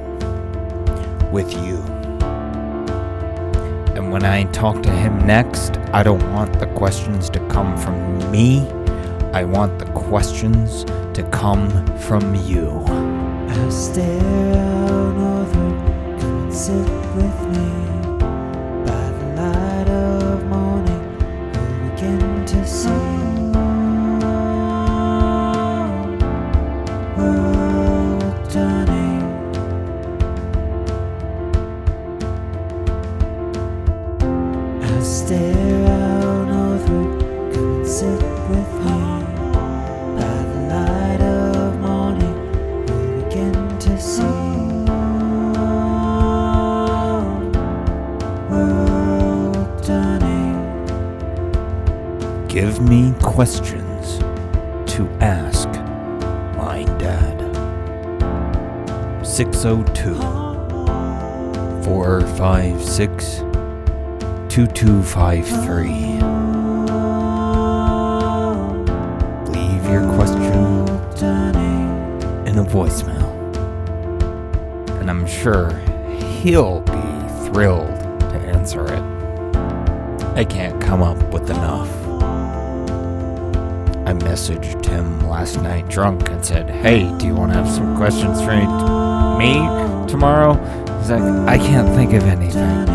[1.29, 1.75] with you.
[3.97, 8.31] And when I talk to him next, I don't want the questions to come from
[8.31, 8.65] me.
[9.33, 12.81] I want the questions to come from you.
[12.87, 17.98] I stare out northward, come and sit with me.
[53.15, 54.19] Questions
[54.93, 55.67] to ask
[56.57, 57.37] my dad.
[59.25, 60.13] 602
[61.83, 63.39] 456
[64.49, 65.87] 2253.
[69.51, 70.87] Leave your question
[72.47, 73.29] in a voicemail.
[74.99, 75.71] And I'm sure
[76.41, 76.91] he'll be
[77.45, 79.03] thrilled to answer it.
[80.35, 81.98] I can't come up with enough.
[84.09, 87.95] I messaged him last night drunk and said, Hey, do you want to have some
[87.95, 89.53] questions for me
[90.07, 90.55] tomorrow?
[90.97, 92.89] He's like, I can't think of anything.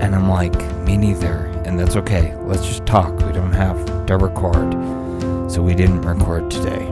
[0.00, 1.46] And I'm like, Me neither.
[1.64, 2.34] And that's okay.
[2.38, 3.16] Let's just talk.
[3.20, 4.72] We don't have to record.
[5.48, 6.90] So we didn't record today.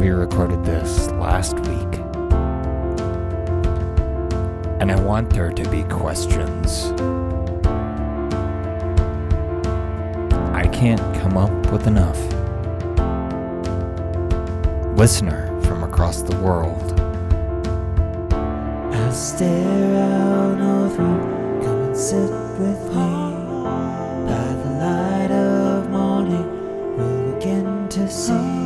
[0.00, 2.00] We recorded this last week.
[4.80, 6.92] And I want there to be questions.
[10.54, 12.45] I can't come up with enough.
[14.96, 16.98] Listener from across the world.
[18.94, 23.10] I stare out come and sit with me.
[24.26, 28.56] By the light of morning, we'll begin to see.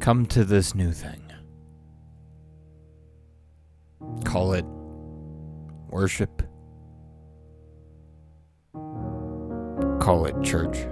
[0.00, 1.23] Come to this new thing.
[6.04, 6.42] Worship.
[10.02, 10.86] Call it church.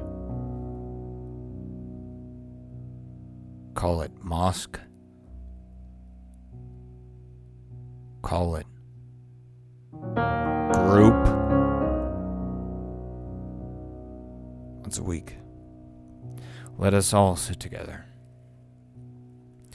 [3.75, 4.81] Call it mosque.
[8.23, 8.67] Call it
[10.89, 11.23] group.
[14.81, 15.37] Once a week.
[16.79, 18.07] Let us all sit together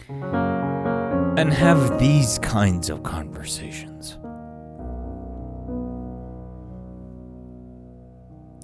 [0.09, 3.96] and have these kinds of conversations.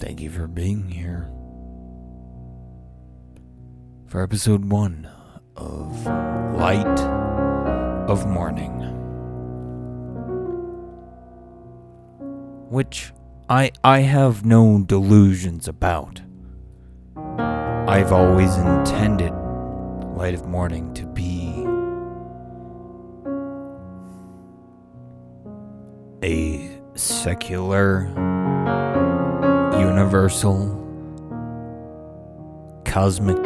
[0.04, 1.32] Thank you for being here
[4.08, 5.10] for episode one
[5.56, 6.06] of
[6.58, 7.00] Light
[8.10, 8.82] of Morning,
[12.70, 13.14] which
[13.48, 16.22] I I have no delusions about.
[17.16, 19.32] I've always intended
[20.18, 21.66] Light of Morning to be
[26.22, 28.12] a secular,
[29.94, 30.58] universal,
[32.84, 33.38] cosmic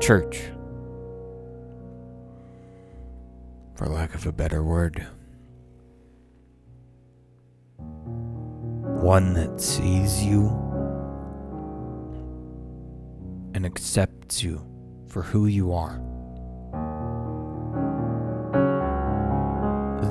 [0.00, 0.40] church.
[3.74, 5.06] For lack of a better word.
[7.76, 10.46] One that sees you
[13.52, 14.66] and accepts you
[15.06, 16.00] for who you are.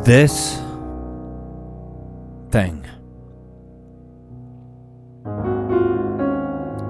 [0.03, 0.57] This
[2.51, 2.85] thing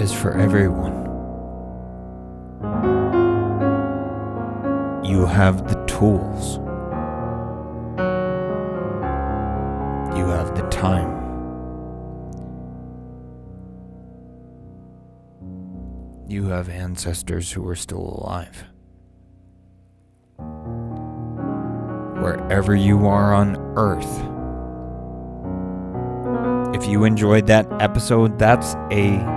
[0.06, 0.94] is for everyone.
[5.04, 6.58] You have the tools.
[10.16, 11.12] You have the time.
[16.28, 18.66] You have ancestors who are still alive.
[22.22, 24.20] Wherever you are on Earth,
[26.76, 29.35] if you enjoyed that episode, that's a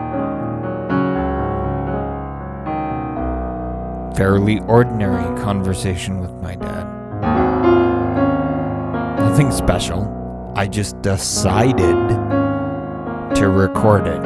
[4.18, 6.84] fairly ordinary conversation with my dad.
[9.20, 10.52] Nothing special.
[10.56, 12.08] I just decided
[13.36, 14.20] to record it.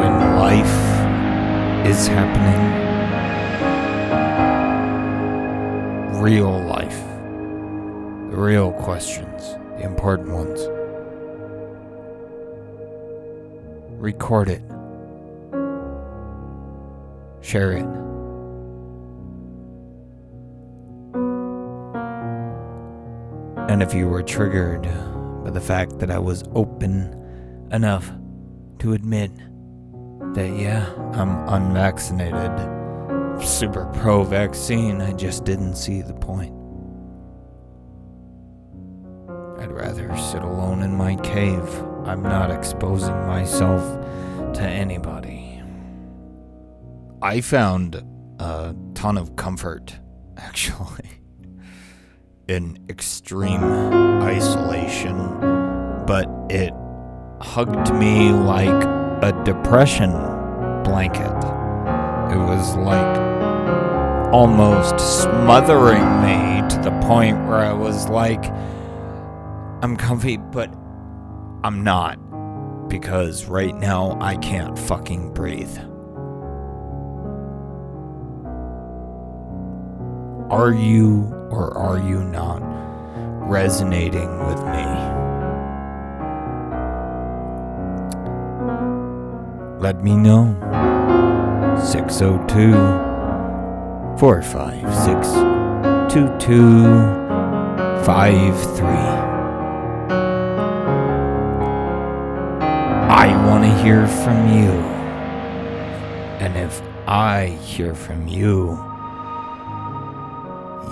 [0.00, 0.66] When life
[1.86, 2.60] is happening,
[6.20, 7.04] real life,
[8.32, 10.60] the real questions, the important ones,
[14.00, 14.71] record it.
[23.68, 24.84] And if you were triggered
[25.44, 28.10] by the fact that I was open enough
[28.78, 29.30] to admit
[30.34, 32.50] that, yeah, I'm unvaccinated,
[33.42, 36.54] super pro vaccine, I just didn't see the point.
[39.60, 41.68] I'd rather sit alone in my cave.
[42.04, 43.82] I'm not exposing myself
[44.54, 45.31] to anybody.
[47.24, 48.02] I found
[48.40, 49.96] a ton of comfort,
[50.36, 51.08] actually,
[52.48, 53.62] in extreme
[54.22, 55.16] isolation,
[56.04, 56.72] but it
[57.40, 58.84] hugged me like
[59.22, 60.10] a depression
[60.82, 61.30] blanket.
[62.32, 63.16] It was like
[64.32, 68.46] almost smothering me to the point where I was like,
[69.80, 70.74] I'm comfy, but
[71.62, 72.18] I'm not.
[72.88, 75.78] Because right now I can't fucking breathe.
[80.52, 82.60] Are you or are you not
[83.48, 84.84] resonating with me?
[89.80, 90.54] Let me know.
[91.82, 92.72] 602
[94.18, 95.28] 456
[96.12, 98.86] 2253.
[103.08, 104.70] I want to hear from you.
[106.44, 108.91] And if I hear from you,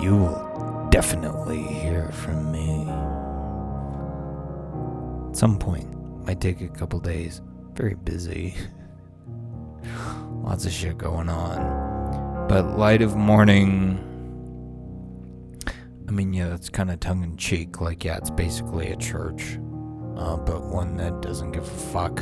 [0.01, 2.87] you will definitely hear from me.
[5.29, 5.87] At some point,
[6.25, 7.41] might take a couple days.
[7.73, 8.55] Very busy.
[10.43, 12.47] Lots of shit going on.
[12.47, 14.07] But light of morning.
[16.07, 17.79] I mean, yeah, that's kind of tongue in cheek.
[17.79, 19.59] Like, yeah, it's basically a church.
[20.17, 22.19] Uh, but one that doesn't give a fuck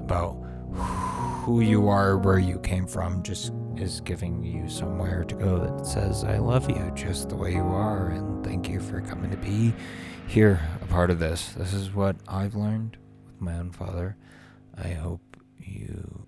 [0.00, 0.34] about
[1.44, 5.86] who you are, where you came from, just is giving you somewhere to go that
[5.86, 9.36] says, I love you just the way you are, and thank you for coming to
[9.36, 9.74] be
[10.26, 11.52] here, a part of this.
[11.52, 12.96] This is what I've learned
[13.26, 14.16] with my own father.
[14.76, 16.26] I hope you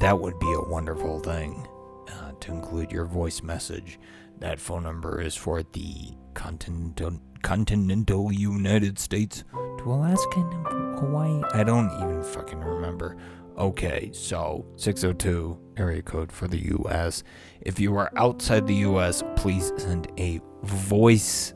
[0.00, 1.66] That would be a wonderful thing
[2.12, 3.98] uh, to include your voice message.
[4.38, 11.42] That phone number is for the continental, continental United States to Alaska and Hawaii.
[11.52, 13.16] I don't even fucking remember.
[13.56, 17.22] Okay, so 602 area code for the US.
[17.60, 21.54] If you are outside the US, please send a voice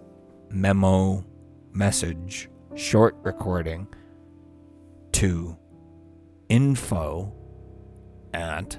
[0.51, 1.25] memo
[1.73, 3.87] message, short recording
[5.13, 5.57] to
[6.49, 7.33] info
[8.33, 8.79] at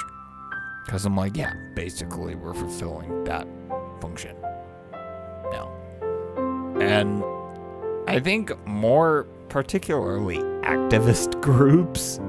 [0.85, 3.45] Because I'm like, yeah, basically we're fulfilling that
[3.99, 4.35] function.
[5.51, 5.69] now.
[6.79, 7.21] And
[8.07, 12.19] I think more particularly activist groups,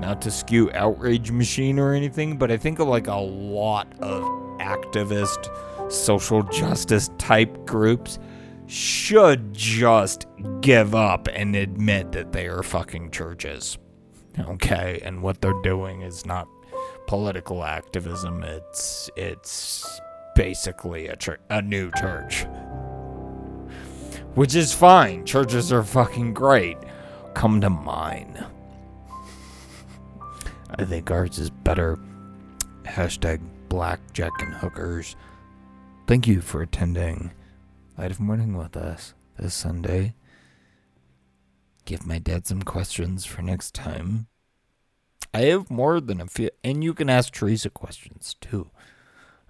[0.00, 4.40] not to skew outrage machine or anything, but I think of like a lot of
[4.60, 5.50] activist
[5.90, 8.18] social justice type groups
[8.66, 10.26] should just
[10.60, 13.78] give up and admit that they are fucking churches.
[14.38, 16.46] Okay, and what they're doing is not
[17.08, 18.44] political activism.
[18.44, 20.00] It's it's
[20.36, 21.16] basically a
[21.48, 22.46] a new church.
[24.34, 25.26] Which is fine.
[25.26, 26.78] Churches are fucking great.
[27.34, 28.46] Come to mine.
[30.78, 31.98] I think ours is better.
[32.84, 33.40] Hashtag
[33.70, 35.16] blackjack and hookers.
[36.06, 37.30] Thank you for attending
[37.96, 40.14] Light of Morning with us this Sunday.
[41.86, 44.26] Give my dad some questions for next time.
[45.32, 48.70] I have more than a few, and you can ask Teresa questions too.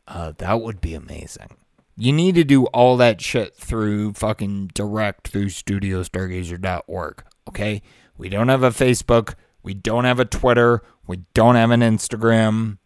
[0.06, 1.56] Uh, that would be amazing.
[1.96, 7.24] You need to do all that shit through fucking direct through studiostargazer.org.
[7.48, 7.82] Okay?
[8.18, 9.34] We don't have a Facebook.
[9.62, 10.82] We don't have a Twitter.
[11.06, 12.78] We don't have an Instagram.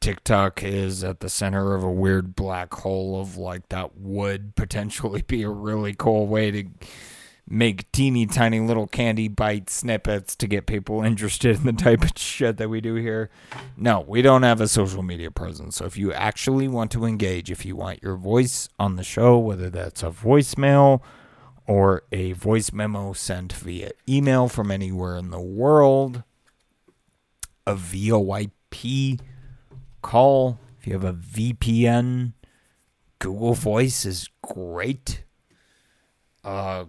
[0.00, 5.22] TikTok is at the center of a weird black hole of like that would potentially
[5.22, 6.64] be a really cool way to
[7.48, 12.12] make teeny tiny little candy bite snippets to get people interested in the type of
[12.16, 13.30] shit that we do here.
[13.76, 15.76] No, we don't have a social media presence.
[15.76, 19.38] So if you actually want to engage, if you want your voice on the show,
[19.38, 21.02] whether that's a voicemail
[21.66, 26.22] or a voice memo sent via email from anywhere in the world,
[27.66, 29.20] a VoIP
[30.02, 32.34] call, if you have a VPN,
[33.18, 35.24] Google Voice is great.
[36.44, 36.84] Uh,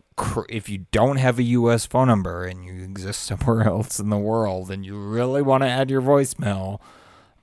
[0.49, 4.17] if you don't have a US phone number and you exist somewhere else in the
[4.17, 6.81] world and you really want to add your voicemail,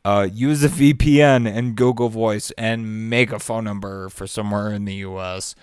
[0.05, 4.85] uh, use a VPN and Google Voice and make a phone number for somewhere in
[4.85, 5.55] the US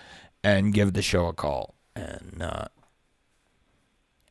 [0.42, 2.66] and give the show a call and uh,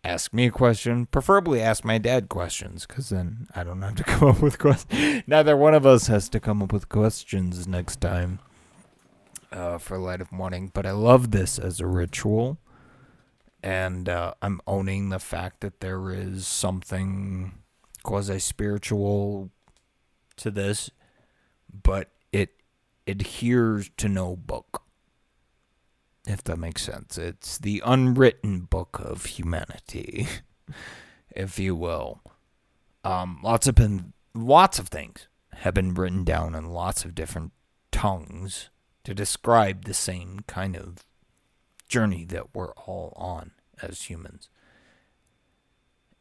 [0.04, 1.06] ask me a question.
[1.06, 5.24] Preferably ask my dad questions because then I don't have to come up with questions.
[5.28, 8.40] Neither one of us has to come up with questions next time
[9.52, 10.72] uh, for Light of Morning.
[10.74, 12.58] But I love this as a ritual.
[13.62, 17.60] And uh, I'm owning the fact that there is something
[18.04, 19.50] quasi spiritual
[20.38, 20.90] to this,
[21.84, 22.52] but it
[23.06, 24.84] adheres to no book
[26.30, 27.18] if that makes sense.
[27.18, 30.28] It's the unwritten book of humanity,
[31.36, 32.22] if you will.
[33.04, 37.52] Um, lots of been lots of things have been written down in lots of different
[37.92, 38.70] tongues
[39.04, 41.04] to describe the same kind of
[41.88, 43.52] journey that we're all on
[43.82, 44.50] as humans.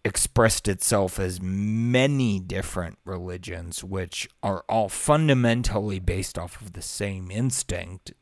[0.04, 7.30] Expressed itself as many different religions, which are all fundamentally based off of the same
[7.30, 8.12] instinct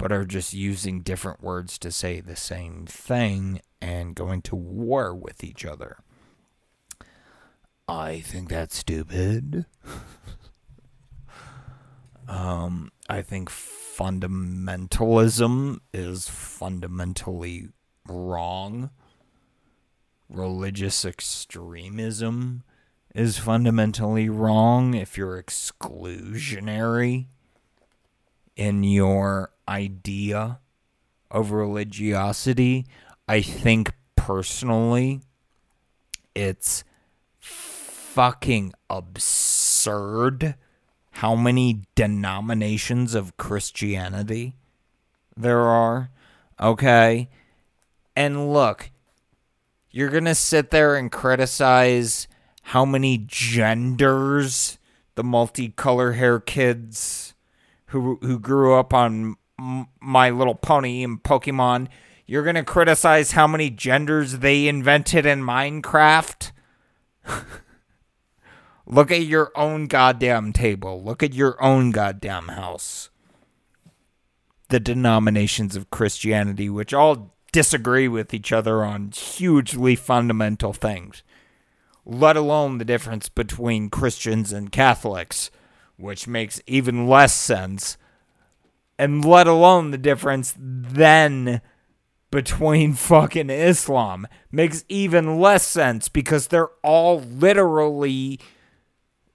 [0.00, 5.14] but are just using different words to say the same thing and going to war
[5.14, 5.98] with each other.
[7.86, 9.66] I think that's stupid.
[12.28, 17.68] um, I think fundamentalism is fundamentally
[18.08, 18.88] wrong.
[20.30, 22.62] Religious extremism
[23.14, 27.26] is fundamentally wrong if you're exclusionary
[28.60, 30.60] in your idea
[31.30, 32.84] of religiosity.
[33.26, 35.22] I think personally,
[36.34, 36.84] it's
[37.38, 40.56] fucking absurd
[41.12, 44.56] how many denominations of Christianity
[45.34, 46.10] there are.
[46.60, 47.30] Okay.
[48.14, 48.90] And look,
[49.90, 52.28] you're going to sit there and criticize
[52.62, 54.76] how many genders
[55.14, 57.32] the multicolor hair kids
[57.90, 59.36] who who grew up on
[60.00, 61.88] My Little Pony and Pokemon,
[62.26, 66.52] you're to criticize how many genders they invented in Minecraft?
[68.86, 71.02] Look at your own goddamn table.
[71.02, 73.10] Look at your own goddamn house.
[74.68, 81.22] The denominations of Christianity, which all disagree with each other on hugely fundamental things,
[82.04, 85.50] let alone the difference between Christians and Catholics,
[86.00, 87.96] which makes even less sense
[88.98, 91.62] and let alone the difference then
[92.30, 98.38] between fucking Islam makes even less sense because they're all literally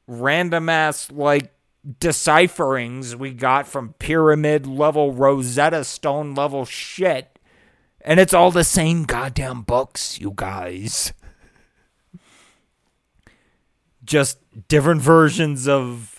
[0.08, 1.52] random ass like
[2.00, 7.40] decipherings we got from pyramid level Rosetta Stone level shit
[8.02, 11.12] And it's all the same goddamn books, you guys.
[14.04, 14.38] Just
[14.68, 16.15] different versions of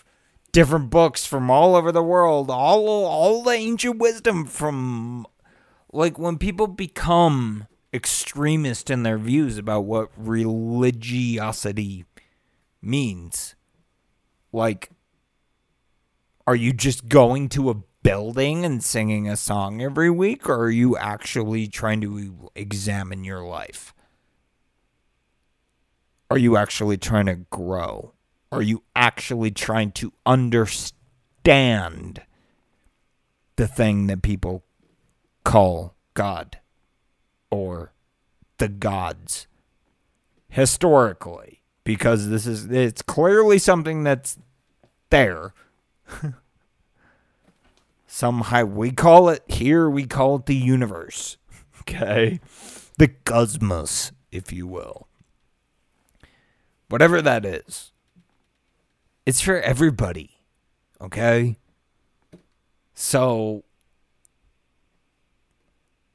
[0.56, 2.48] different books from all over the world.
[2.48, 5.26] All all the ancient wisdom from
[5.92, 12.06] like when people become extremist in their views about what religiosity
[12.80, 13.54] means.
[14.50, 14.88] Like
[16.46, 20.70] are you just going to a building and singing a song every week or are
[20.70, 23.92] you actually trying to examine your life?
[26.30, 28.15] Are you actually trying to grow?
[28.56, 32.22] Are you actually trying to understand
[33.56, 34.64] the thing that people
[35.44, 36.58] call God
[37.50, 37.92] or
[38.56, 39.46] the gods
[40.48, 41.60] historically?
[41.84, 44.38] Because this is, it's clearly something that's
[45.10, 45.52] there.
[48.06, 51.36] Somehow we call it here, we call it the universe.
[51.82, 52.40] Okay?
[52.98, 55.06] The cosmos, if you will.
[56.88, 57.92] Whatever that is.
[59.26, 60.38] It's for everybody.
[61.00, 61.58] Okay?
[62.94, 63.64] So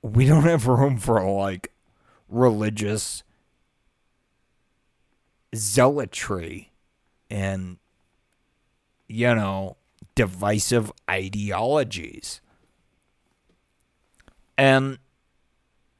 [0.01, 1.71] we don't have room for like
[2.29, 3.23] religious
[5.53, 6.71] zealotry
[7.29, 7.77] and
[9.07, 9.75] you know
[10.15, 12.39] divisive ideologies
[14.57, 14.97] and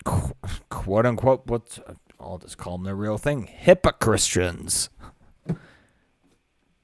[0.04, 1.80] quote unquote what's
[2.20, 4.90] i'll just call them the real thing hypocristians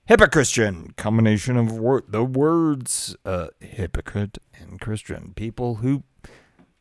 [0.07, 5.33] hypocristian combination of wor- the words uh, hypocrite and christian.
[5.35, 6.03] People who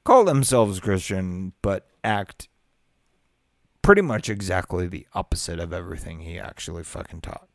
[0.05, 2.49] call themselves christian but act
[3.83, 7.49] pretty much exactly the opposite of everything he actually fucking taught.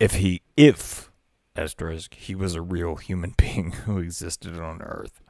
[0.00, 1.10] If he if
[1.56, 5.20] asterisk he was a real human being who existed on earth.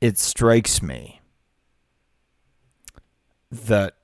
[0.00, 1.20] It strikes me
[3.50, 3.96] that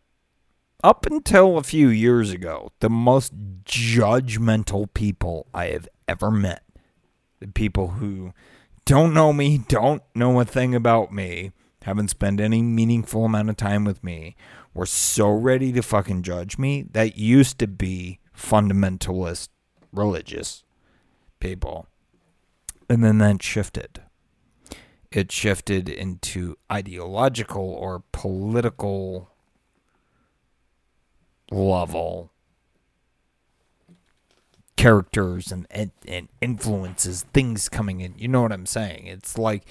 [0.82, 3.32] up until a few years ago, the most
[3.64, 6.62] judgmental people I have ever met,
[7.40, 8.32] the people who
[8.84, 11.52] don't know me, don't know a thing about me,
[11.82, 14.36] haven't spent any meaningful amount of time with me,
[14.74, 16.84] were so ready to fucking judge me.
[16.90, 19.48] That used to be fundamentalist
[19.92, 20.64] religious
[21.38, 21.86] people.
[22.88, 24.02] And then that shifted
[25.16, 29.30] it shifted into ideological or political
[31.52, 32.32] level
[34.76, 38.14] characters and, and, and influences, things coming in.
[38.16, 39.06] You know what I'm saying?
[39.06, 39.64] It's like,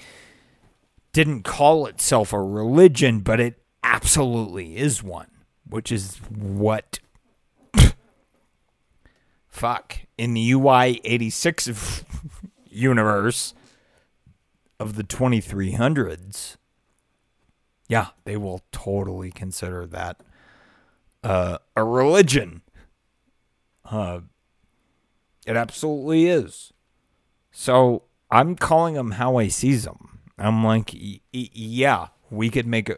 [1.12, 5.30] didn't call itself a religion, but it absolutely is one,
[5.68, 6.98] which is what.
[9.48, 9.98] Fuck.
[10.16, 12.04] In the UI 86
[12.70, 13.54] universe
[14.78, 16.56] of the 2300s,
[17.88, 20.20] yeah, they will totally consider that
[21.22, 22.62] uh, a religion.
[23.84, 24.20] Uh,
[25.46, 26.72] it absolutely is.
[27.50, 30.20] So I'm calling them how I sees them.
[30.38, 30.94] I'm like,
[31.32, 32.96] yeah, we could make a,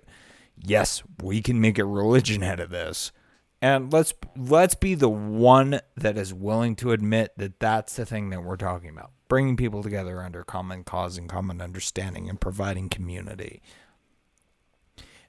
[0.56, 3.12] yes, we can make a religion out of this,
[3.60, 8.30] and let's let's be the one that is willing to admit that that's the thing
[8.30, 12.88] that we're talking about, bringing people together under common cause and common understanding, and providing
[12.88, 13.60] community,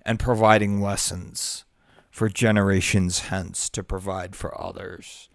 [0.04, 1.65] and providing lessons
[2.16, 5.28] for generations hence to provide for others.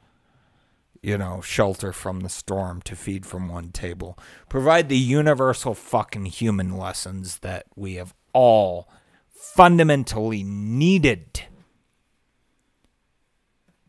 [1.03, 4.19] You know, shelter from the storm to feed from one table.
[4.49, 8.89] Provide the universal fucking human lessons that we have all
[9.29, 11.43] fundamentally needed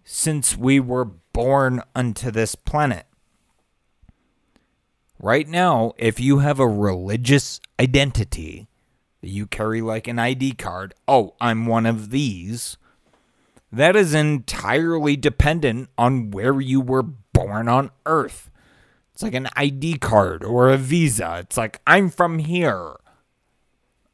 [0.04, 3.06] since we were born unto this planet.
[5.18, 8.68] Right now, if you have a religious identity
[9.22, 12.76] that you carry like an ID card, oh, I'm one of these
[13.72, 18.50] that is entirely dependent on where you were born on Earth.
[19.14, 21.38] It's like an ID card or a visa.
[21.40, 22.96] It's like, I'm from here.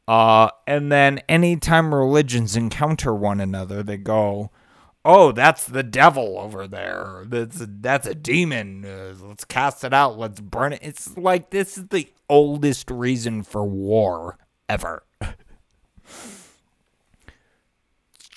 [0.08, 4.50] Uh, and then anytime religions encounter one another, they go,
[5.04, 7.24] "Oh, that's the devil over there.
[7.26, 8.86] That's a, that's a demon.
[8.86, 10.18] Uh, let's cast it out.
[10.18, 15.02] Let's burn it." It's like this is the oldest reason for war ever.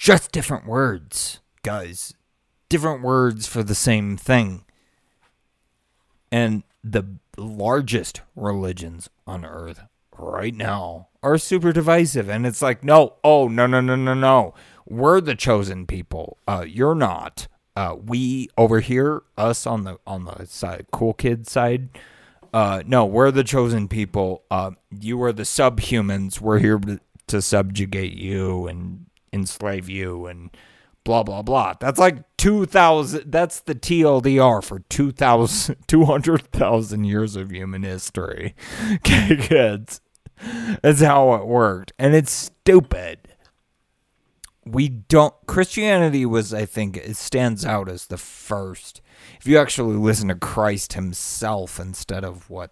[0.02, 2.16] just different words, guys.
[2.70, 4.66] Different words for the same thing.
[6.32, 7.04] And the
[7.38, 9.82] largest religions on earth
[10.18, 12.30] right now are super divisive.
[12.30, 14.56] And it's like, no, oh, no, no, no, no, no.
[14.90, 16.40] We're the chosen people.
[16.48, 17.48] Uh, you're not.
[17.76, 21.90] Uh, we over here, us on the on the side, cool kid side,
[22.54, 24.44] Uh, no, we're the chosen people.
[24.50, 26.42] Uh, you are the subhumans.
[26.42, 30.56] We're here to, to subjugate you and enslave you and
[31.04, 31.74] blah blah blah.
[31.80, 33.32] That's like two thousand.
[33.32, 38.56] That's the TLDR for 2,000 200,000 years of human history.
[38.94, 40.02] Okay, kids.
[40.82, 43.20] That's how it worked, and it's stupid.
[44.66, 45.34] We don't.
[45.48, 49.02] Christianity was, I think, it stands out as the first.
[49.40, 52.72] If you actually listen to Christ Himself instead of what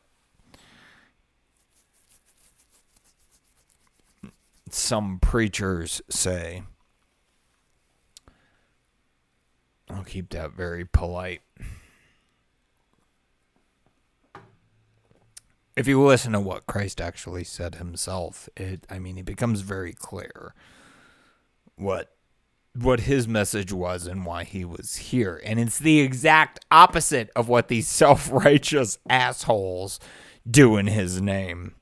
[4.74, 6.64] some preachers say.
[9.90, 11.42] I'll keep that very polite.
[15.76, 19.94] If you listen to what Christ actually said himself, it I mean it becomes very
[19.94, 20.54] clear
[21.76, 22.12] what
[22.76, 25.42] what his message was and why he was here.
[25.44, 30.00] And it's the exact opposite of what these self-righteous assholes
[30.50, 31.76] do in his name.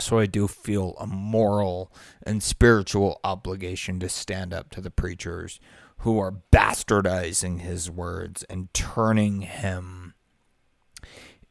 [0.00, 1.92] So I do feel a moral
[2.22, 5.58] and spiritual obligation to stand up to the preachers
[5.98, 10.14] who are bastardizing his words and turning him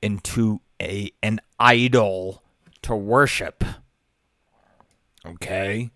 [0.02, 2.44] into a an idol
[2.84, 3.64] to worship.
[5.26, 5.90] Okay?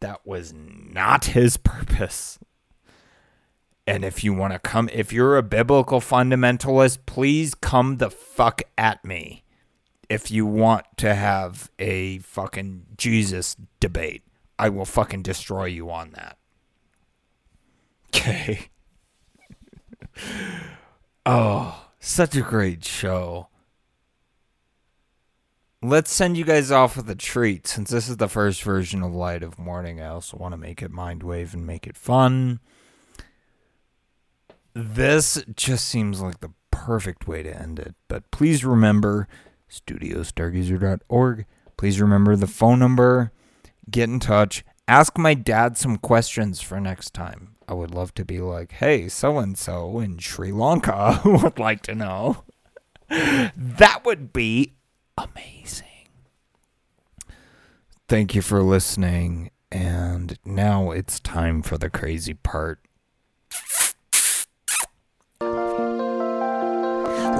[0.00, 2.38] That was not his purpose.
[3.86, 8.62] And if you want to come if you're a biblical fundamentalist, please come the fuck
[8.78, 9.43] at me
[10.08, 14.22] if you want to have a fucking Jesus debate,
[14.58, 16.38] I will fucking destroy you on that.
[18.08, 18.68] Okay.
[21.26, 23.48] oh, such a great show.
[25.82, 27.66] Let's send you guys off with a treat.
[27.66, 30.80] Since this is the first version of Light of Morning, I also want to make
[30.80, 32.60] it Mindwave and make it fun.
[34.72, 37.94] This just seems like the perfect way to end it.
[38.08, 39.28] But please remember
[39.74, 41.46] studiostargazer.org.
[41.76, 43.32] Please remember the phone number.
[43.90, 44.64] Get in touch.
[44.86, 47.56] Ask my dad some questions for next time.
[47.66, 51.82] I would love to be like, hey, so and so in Sri Lanka would like
[51.82, 52.44] to know.
[53.08, 54.74] that would be
[55.16, 55.86] amazing.
[58.08, 59.50] Thank you for listening.
[59.72, 62.80] And now it's time for the crazy part.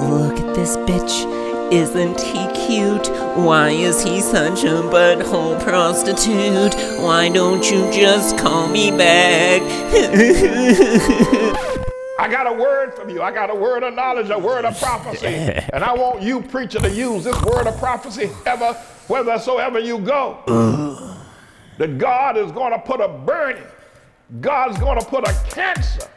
[0.00, 1.43] Look at this bitch.
[1.74, 3.08] Isn't he cute?
[3.36, 6.72] Why is he such a butthole prostitute?
[7.02, 9.60] Why don't you just call me back?
[12.20, 13.22] I got a word from you.
[13.22, 15.26] I got a word of knowledge, a word of prophecy.
[15.72, 18.74] And I want you, preacher, to use this word of prophecy ever,
[19.08, 21.16] whithersoever you go.
[21.78, 23.64] that God is going to put a burning,
[24.40, 26.08] God's going to put a cancer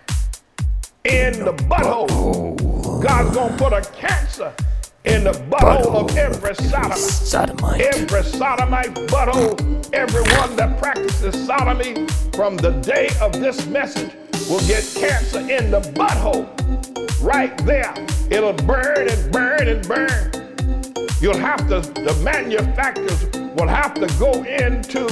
[1.03, 3.01] in the butthole.
[3.01, 4.53] God's going to put a cancer
[5.07, 6.97] in the butthole of every sodomite.
[6.97, 7.81] Sodomite.
[7.81, 14.11] Every sodomite butthole, everyone that practices sodomy from the day of this message
[14.49, 16.47] will get cancer in the butthole.
[17.21, 17.93] Right there.
[18.29, 20.37] It'll burn and burn and burn.
[21.21, 23.25] You'll have to, the manufacturers
[23.55, 25.07] will have to go into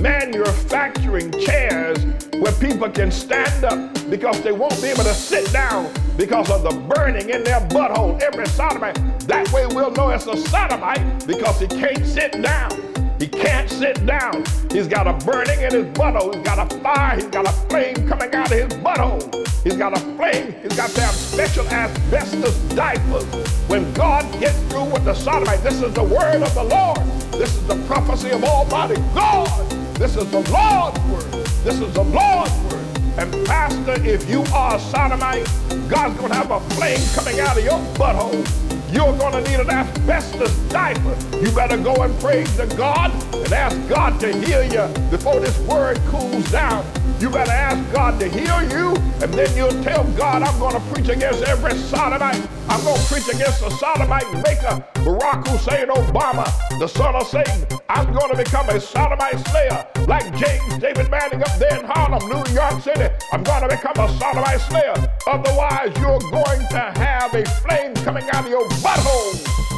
[0.00, 2.04] manufacturing chairs
[2.40, 6.62] where people can stand up because they won't be able to sit down because of
[6.62, 8.20] the burning in their butthole.
[8.20, 12.70] Every sodomite, that way we'll know it's a sodomite because he can't sit down.
[13.18, 14.44] He can't sit down.
[14.70, 16.34] He's got a burning in his butthole.
[16.34, 17.16] He's got a fire.
[17.16, 19.44] He's got a flame coming out of his butthole.
[19.62, 20.54] He's got a flame.
[20.62, 23.24] He's got to have special asbestos diapers.
[23.66, 26.98] When God gets through with the sodomite, this is the word of the Lord.
[27.32, 29.70] This is the prophecy of Almighty God.
[29.94, 31.46] This is the Lord's word.
[31.64, 32.84] This is the Lord's word.
[33.16, 35.46] And Pastor, if you are a sodomite,
[35.88, 38.73] God's going to have a flame coming out of your butthole.
[38.94, 41.16] You're going to need an asbestos diaper.
[41.38, 45.58] You better go and praise to God and ask God to heal you before this
[45.66, 46.86] word cools down.
[47.18, 50.80] You better ask God to heal you, and then you'll tell God, I'm going to
[50.92, 52.40] preach against every sodomite.
[52.68, 56.46] I'm going to preach against the sodomite maker, Barack Hussein Obama,
[56.78, 57.66] the son of Satan.
[57.88, 62.28] I'm going to become a sodomite slayer like James David Manning up there in Harlem,
[62.28, 63.08] New York City.
[63.32, 64.94] I'm going to become a sodomite slayer.
[65.26, 69.32] Otherwise, you're going to have a flame coming out of your butthole.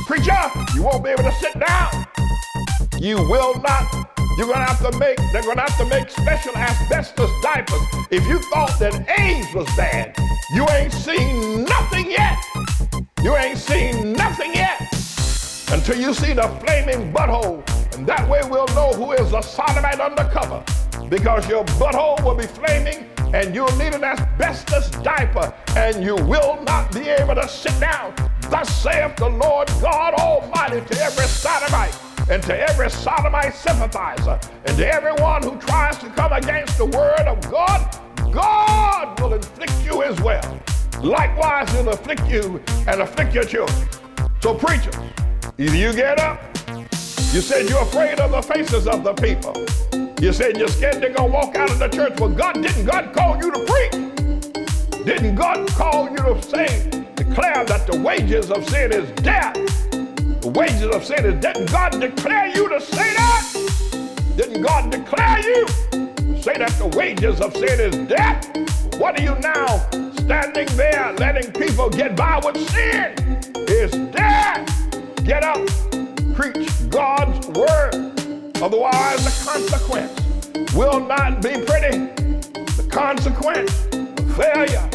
[0.06, 0.36] Preacher,
[0.74, 2.06] you won't be able to sit down.
[2.98, 3.86] You will not.
[4.36, 7.80] You're gonna have to make, they're gonna have to make special asbestos diapers.
[8.10, 10.14] If you thought that AIDS was bad,
[10.52, 12.36] you ain't seen nothing yet.
[13.22, 14.80] You ain't seen nothing yet
[15.72, 17.62] until you see the flaming butthole.
[17.96, 20.62] And that way we'll know who is a sodomite undercover.
[21.08, 23.06] Because your butthole will be flaming
[23.36, 28.14] and you'll need an asbestos diaper and you will not be able to sit down.
[28.48, 31.94] Thus saith the Lord God Almighty to every sodomite
[32.30, 37.26] and to every sodomite sympathizer and to everyone who tries to come against the word
[37.26, 38.00] of God,
[38.32, 40.58] God will inflict you as well.
[41.02, 43.86] Likewise, he'll afflict you and afflict your children.
[44.40, 44.96] So, preachers,
[45.58, 46.40] either you get up,
[47.34, 50.05] you said you're afraid of the faces of the people.
[50.18, 52.18] You said you're scared they're gonna walk out of the church.
[52.18, 55.04] Well, God didn't God call you to preach?
[55.04, 59.54] Didn't God call you to say, declare that the wages of sin is death?
[60.40, 61.54] The wages of sin is death.
[61.54, 64.32] Didn't God declare you to say that?
[64.36, 68.50] Didn't God declare you to say that the wages of sin is death?
[68.98, 69.66] What are you now
[70.16, 73.14] standing there letting people get by with sin?
[73.54, 74.66] It's death.
[75.24, 75.66] Get up,
[76.34, 78.25] preach God's word.
[78.62, 81.98] Otherwise, the consequence will not be pretty.
[82.76, 84.88] The consequence, of failure.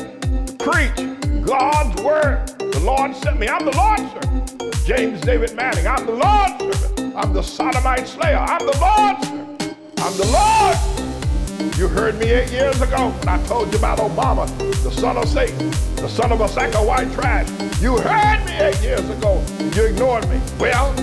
[0.47, 2.47] to Preach God's word.
[2.57, 3.47] The Lord sent me.
[3.47, 4.85] I'm the Lord's servant.
[4.85, 5.88] James David Manning.
[5.88, 7.15] I'm the Lord's servant.
[7.15, 8.38] I'm the sodomite slayer.
[8.38, 9.77] I'm the Lord's servant.
[9.99, 11.77] I'm the Lord.
[11.77, 14.47] You heard me eight years ago when I told you about Obama,
[14.83, 17.47] the son of Satan, the son of a sack of white trash.
[17.79, 19.43] You heard me eight years ago.
[19.75, 20.39] You ignored me.
[20.59, 20.93] Well,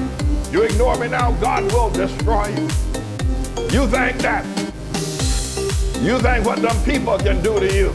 [0.50, 2.68] you ignore me now, God will destroy you.
[3.70, 4.44] You think that.
[6.00, 7.86] You think what them people can do to you.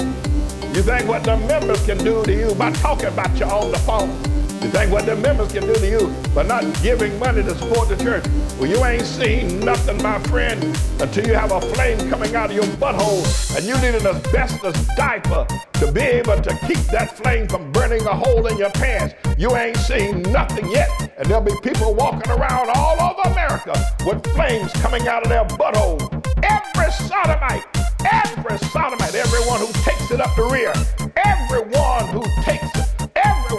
[0.74, 3.80] You think what them members can do to you by talking about you on the
[3.80, 4.33] phone.
[4.64, 7.90] You think what the members can do to you by not giving money to support
[7.90, 8.24] the church.
[8.58, 10.64] Well, you ain't seen nothing, my friend,
[11.02, 13.26] until you have a flame coming out of your butthole
[13.58, 18.06] and you need an asbestos diaper to be able to keep that flame from burning
[18.06, 19.16] a hole in your pants.
[19.38, 20.90] You ain't seen nothing yet.
[21.18, 23.74] And there'll be people walking around all over America
[24.06, 26.00] with flames coming out of their butthole.
[26.42, 27.66] Every sodomite,
[28.06, 30.72] every sodomite, everyone who takes it up the rear,
[31.18, 32.73] everyone who takes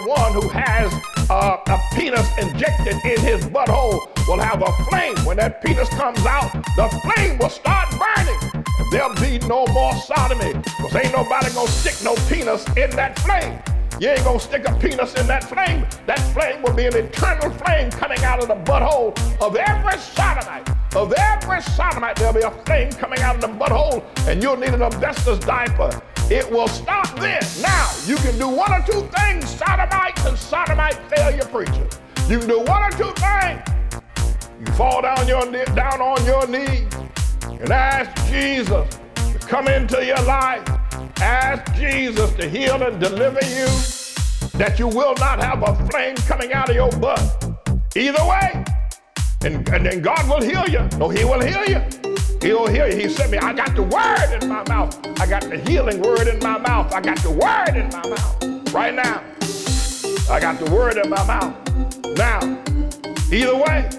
[0.05, 0.93] everyone who has
[1.31, 5.15] uh, a penis injected in his butthole will have a flame.
[5.25, 8.63] When that penis comes out, the flame will start burning.
[8.91, 10.53] There'll be no more sodomy.
[10.53, 13.57] Because ain't nobody gonna stick no penis in that flame.
[13.99, 15.87] You ain't gonna stick a penis in that flame.
[16.05, 20.69] That flame will be an eternal flame coming out of the butthole of every sodomite.
[20.95, 24.73] Of every sodomite, there'll be a flame coming out of the butthole, and you'll need
[24.75, 25.99] an asbestos diaper.
[26.31, 27.43] It will stop then.
[27.61, 31.99] Now, you can do one or two things, sodomite and sodomite failure preachers.
[32.27, 33.61] You can do one or two things.
[34.59, 35.45] You fall down, your,
[35.75, 36.91] down on your knees
[37.47, 40.67] and ask Jesus to come into your life.
[41.21, 43.67] Ask Jesus to heal and deliver you,
[44.57, 47.21] that you will not have a flame coming out of your butt.
[47.95, 48.65] Either way,
[49.43, 50.87] and, and then God will heal you.
[50.97, 51.81] No, He will heal you.
[52.45, 52.95] He'll hear you.
[52.95, 54.95] He sent me, I got the word in my mouth.
[55.19, 56.93] I got the healing word in my mouth.
[56.93, 58.71] I got the word in my mouth.
[58.71, 59.23] Right now.
[60.29, 61.55] I got the word in my mouth.
[62.15, 62.39] Now,
[63.31, 63.89] either way,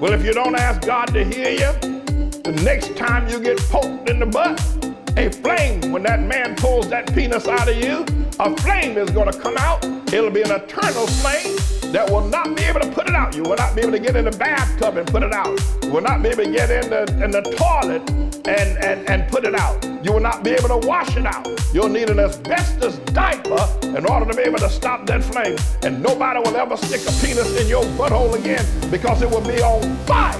[0.00, 2.02] well, if you don't ask God to heal you,
[2.42, 4.58] the next time you get poked in the butt,
[5.16, 8.04] a flame, when that man pulls that penis out of you,
[8.38, 9.84] a flame is going to come out.
[10.12, 11.56] It'll be an eternal flame
[11.92, 13.34] that will not be able to put it out.
[13.34, 15.58] You will not be able to get in the bathtub and put it out.
[15.82, 18.08] You will not be able to get in the, in the toilet
[18.46, 19.82] and, and, and put it out.
[20.04, 21.48] You will not be able to wash it out.
[21.72, 25.56] You'll need an asbestos diaper in order to be able to stop that flame.
[25.82, 29.62] And nobody will ever stick a penis in your butthole again because it will be
[29.62, 30.36] on fire.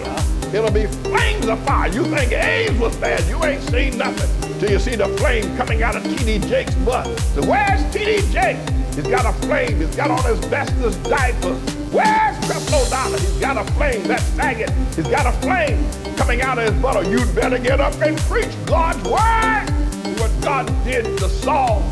[0.55, 1.89] It'll be flames of fire.
[1.89, 3.27] You think AIDS was bad.
[3.28, 6.38] You ain't seen nothing till you see the flame coming out of T.D.
[6.48, 7.06] Jakes' butt.
[7.34, 8.32] So where's T.D.
[8.32, 8.56] Jake?
[8.94, 9.76] He's got a flame.
[9.76, 11.58] He's got on his asbestos diapers.
[11.92, 13.18] Where's Creflo Dollar?
[13.18, 14.02] He's got a flame.
[14.04, 14.70] That faggot.
[14.94, 15.84] He's got a flame
[16.16, 17.06] coming out of his butt.
[17.06, 19.66] You'd better get up and preach God's word.
[20.18, 21.82] What God did to Saul.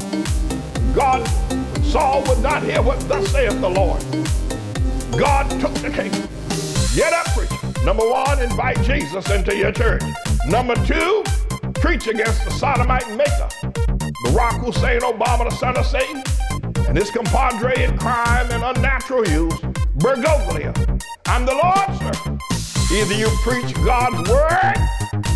[0.94, 1.26] God,
[1.82, 4.00] Saul would not hear what thus saith the Lord.
[5.18, 6.10] God took the king.
[6.96, 7.50] Get up, preach.
[7.84, 10.02] Number one, invite Jesus into your church.
[10.46, 11.22] Number two,
[11.84, 13.48] preach against the sodomite maker.
[14.24, 16.22] Barack Hussein Obama, the son of Satan,
[16.88, 19.52] and his compadre in crime and unnatural use,
[19.98, 20.72] Bergoglio.
[21.26, 22.42] I'm the Lord's servant.
[22.90, 24.76] Either you preach God's word,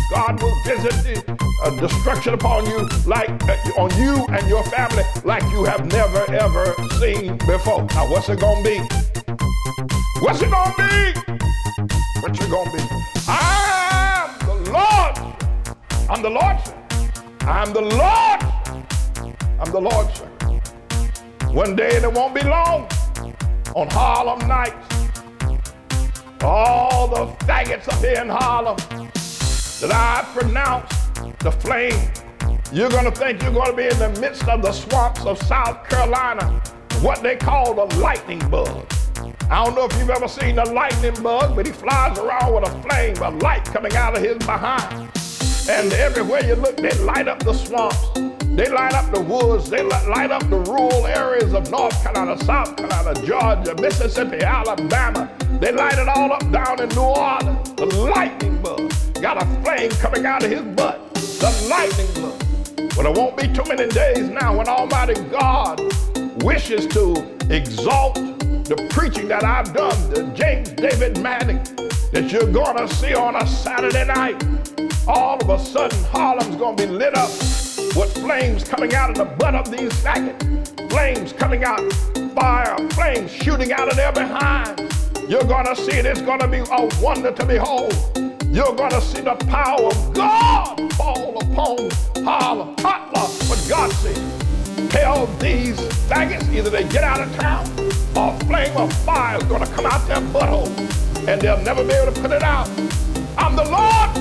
[0.09, 5.03] God will visit the uh, destruction upon you, like uh, on you and your family,
[5.23, 7.83] like you have never ever seen before.
[7.93, 8.79] Now, what's it gonna be?
[10.19, 11.37] What's it gonna be?
[12.21, 12.99] What you gonna be?
[13.27, 13.58] Lord.
[16.09, 16.73] I'm the Lord's.
[17.41, 18.41] I'm the Lord.
[19.59, 20.19] I'm the Lord's.
[21.53, 22.89] One day, it won't be long,
[23.75, 24.95] on Harlem nights,
[26.43, 28.77] all the faggots up here in Harlem
[29.81, 30.91] that I pronounce
[31.41, 32.11] the flame.
[32.73, 36.59] You're gonna think you're gonna be in the midst of the swamps of South Carolina.
[37.01, 38.85] what they call the lightning bug.
[39.49, 42.67] I don't know if you've ever seen a lightning bug, but he flies around with
[42.67, 45.18] a flame, a light coming out of his behind.
[45.69, 48.09] And everywhere you look, they light up the swamps.
[48.55, 49.69] They light up the woods.
[49.69, 55.29] They light up the rural areas of North Carolina, South Carolina, Georgia, Mississippi, Alabama.
[55.61, 57.73] They light it all up down in New Orleans.
[57.75, 58.91] The lightning bug
[59.21, 61.13] got a flame coming out of his butt.
[61.13, 62.95] The lightning bug.
[62.95, 65.79] But it won't be too many days now when Almighty God
[66.43, 68.17] wishes to exalt
[68.63, 71.57] the preaching that I've done, the James David Manning,
[72.11, 74.43] that you're gonna see on a Saturday night.
[75.07, 77.29] All of a sudden, Harlem's gonna be lit up
[77.95, 81.81] with flames coming out of the butt of these faggots, flames coming out,
[82.35, 84.93] fire, flames shooting out of their behind.
[85.27, 87.93] You're gonna see it, it's gonna be a wonder to behold.
[88.51, 91.89] You're gonna see the power of God fall upon
[92.23, 92.75] Harlem.
[92.77, 94.48] Hotla, what God said.
[94.87, 95.77] Tell these
[96.07, 97.67] faggots either they get out of town
[98.15, 100.69] or a flame of fire is gonna come out their butthole
[101.27, 102.67] and they'll never be able to put it out.
[103.37, 104.15] I'm the Lord.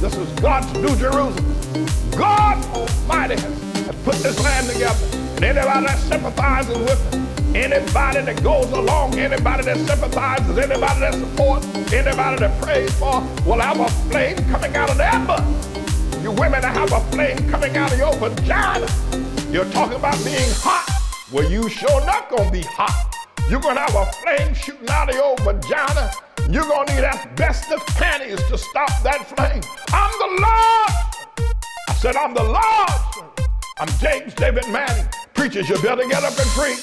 [0.00, 1.56] This is God's New Jerusalem.
[2.16, 5.06] God Almighty has, put this land together.
[5.36, 11.14] And anybody that sympathizes with it, anybody that goes along, anybody that sympathizes, anybody that
[11.14, 15.44] supports, anybody that prays for, will have a flame coming out of their butt.
[16.22, 18.86] You women have a flame coming out of your vagina.
[19.52, 20.90] You're talking about being hot.
[21.32, 23.14] Well, you sure not gonna be hot.
[23.48, 26.10] You're gonna have a flame shooting out of your vagina.
[26.50, 29.62] You're gonna need asbestos panties to stop that flame.
[29.94, 31.54] I'm the Lord.
[31.88, 33.48] I said, I'm the Lord.
[33.78, 35.06] I'm James David Manning.
[35.34, 36.82] Preachers, you better get up and preach.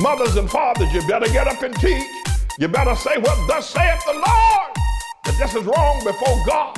[0.00, 2.08] Mothers and fathers, you better get up and teach.
[2.58, 4.70] You better say what thus saith the Lord.
[5.24, 6.76] That this is wrong before God.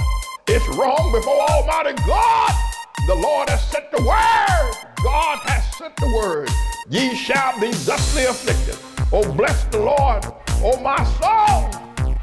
[0.49, 2.66] It's wrong before Almighty God.
[3.07, 4.73] The Lord has sent the word.
[5.05, 6.51] God has sent the word.
[6.89, 8.77] Ye shall be justly afflicted.
[9.13, 10.25] Oh, bless the Lord,
[10.65, 11.71] oh my soul,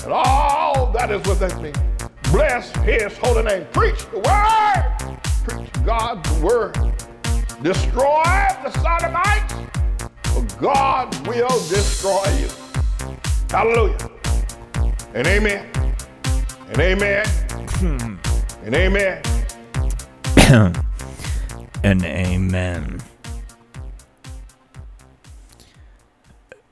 [0.04, 1.72] and all that is within me.
[2.34, 3.66] Bless his holy name.
[3.72, 5.20] Preach the word.
[5.46, 6.74] Preach God's word.
[7.62, 8.24] Destroy
[8.64, 9.54] the sodomites,
[10.34, 12.50] for God will destroy you.
[13.50, 14.10] Hallelujah.
[15.14, 15.66] And amen.
[16.68, 17.26] And amen.
[18.66, 19.24] and amen.
[21.84, 23.02] and amen.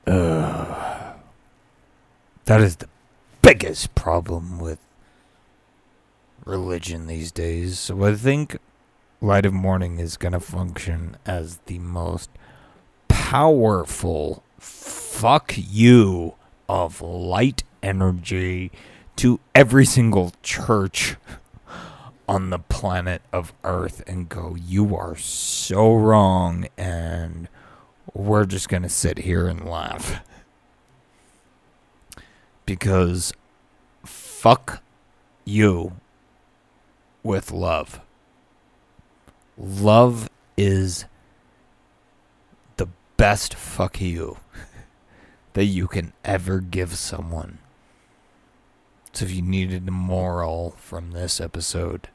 [0.06, 1.16] Ugh.
[2.44, 2.88] that is the
[3.40, 4.78] biggest problem with
[6.44, 7.80] religion these days.
[7.80, 8.58] So I think
[9.20, 12.30] Light of Morning is going to function as the most
[13.08, 16.34] powerful fuck you
[16.68, 18.70] of light energy
[19.16, 21.16] to every single church
[22.28, 27.48] on the planet of Earth and go, You are so wrong, and
[28.14, 30.20] we're just going to sit here and laugh.
[32.64, 33.32] Because
[34.04, 34.82] fuck
[35.44, 35.92] you
[37.22, 38.00] with love.
[39.56, 41.04] Love is
[42.76, 44.38] the best fuck you
[45.52, 47.58] that you can ever give someone.
[49.12, 52.08] So if you needed a moral from this episode,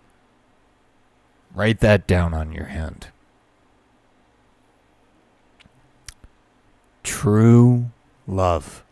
[1.53, 3.09] write that down on your hand.
[7.03, 7.91] True
[8.27, 8.83] love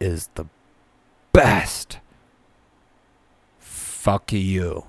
[0.00, 0.46] is the
[1.32, 1.98] best
[3.58, 4.84] fuck you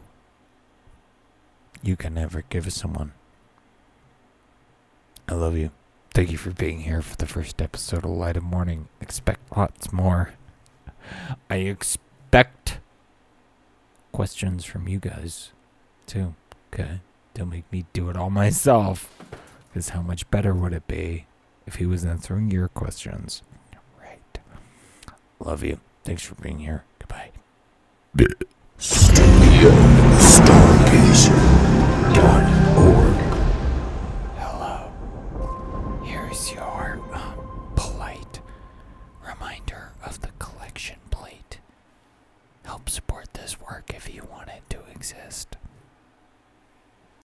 [1.81, 3.13] you can ever give someone.
[5.27, 5.71] I love you.
[6.13, 8.87] Thank you for being here for the first episode of Light of Morning.
[8.99, 10.33] Expect lots more.
[11.49, 12.79] I expect
[14.11, 15.51] questions from you guys
[16.05, 16.35] too.
[16.73, 16.99] Okay?
[17.33, 19.13] Don't make me do it all myself.
[19.69, 21.25] Because how much better would it be
[21.67, 23.43] if he was answering your questions?
[24.01, 24.39] Right.
[25.39, 25.79] Love you.
[26.03, 26.83] Thanks for being here.
[26.99, 27.31] Goodbye.
[31.19, 31.55] Hello.
[44.99, 45.48] Exist.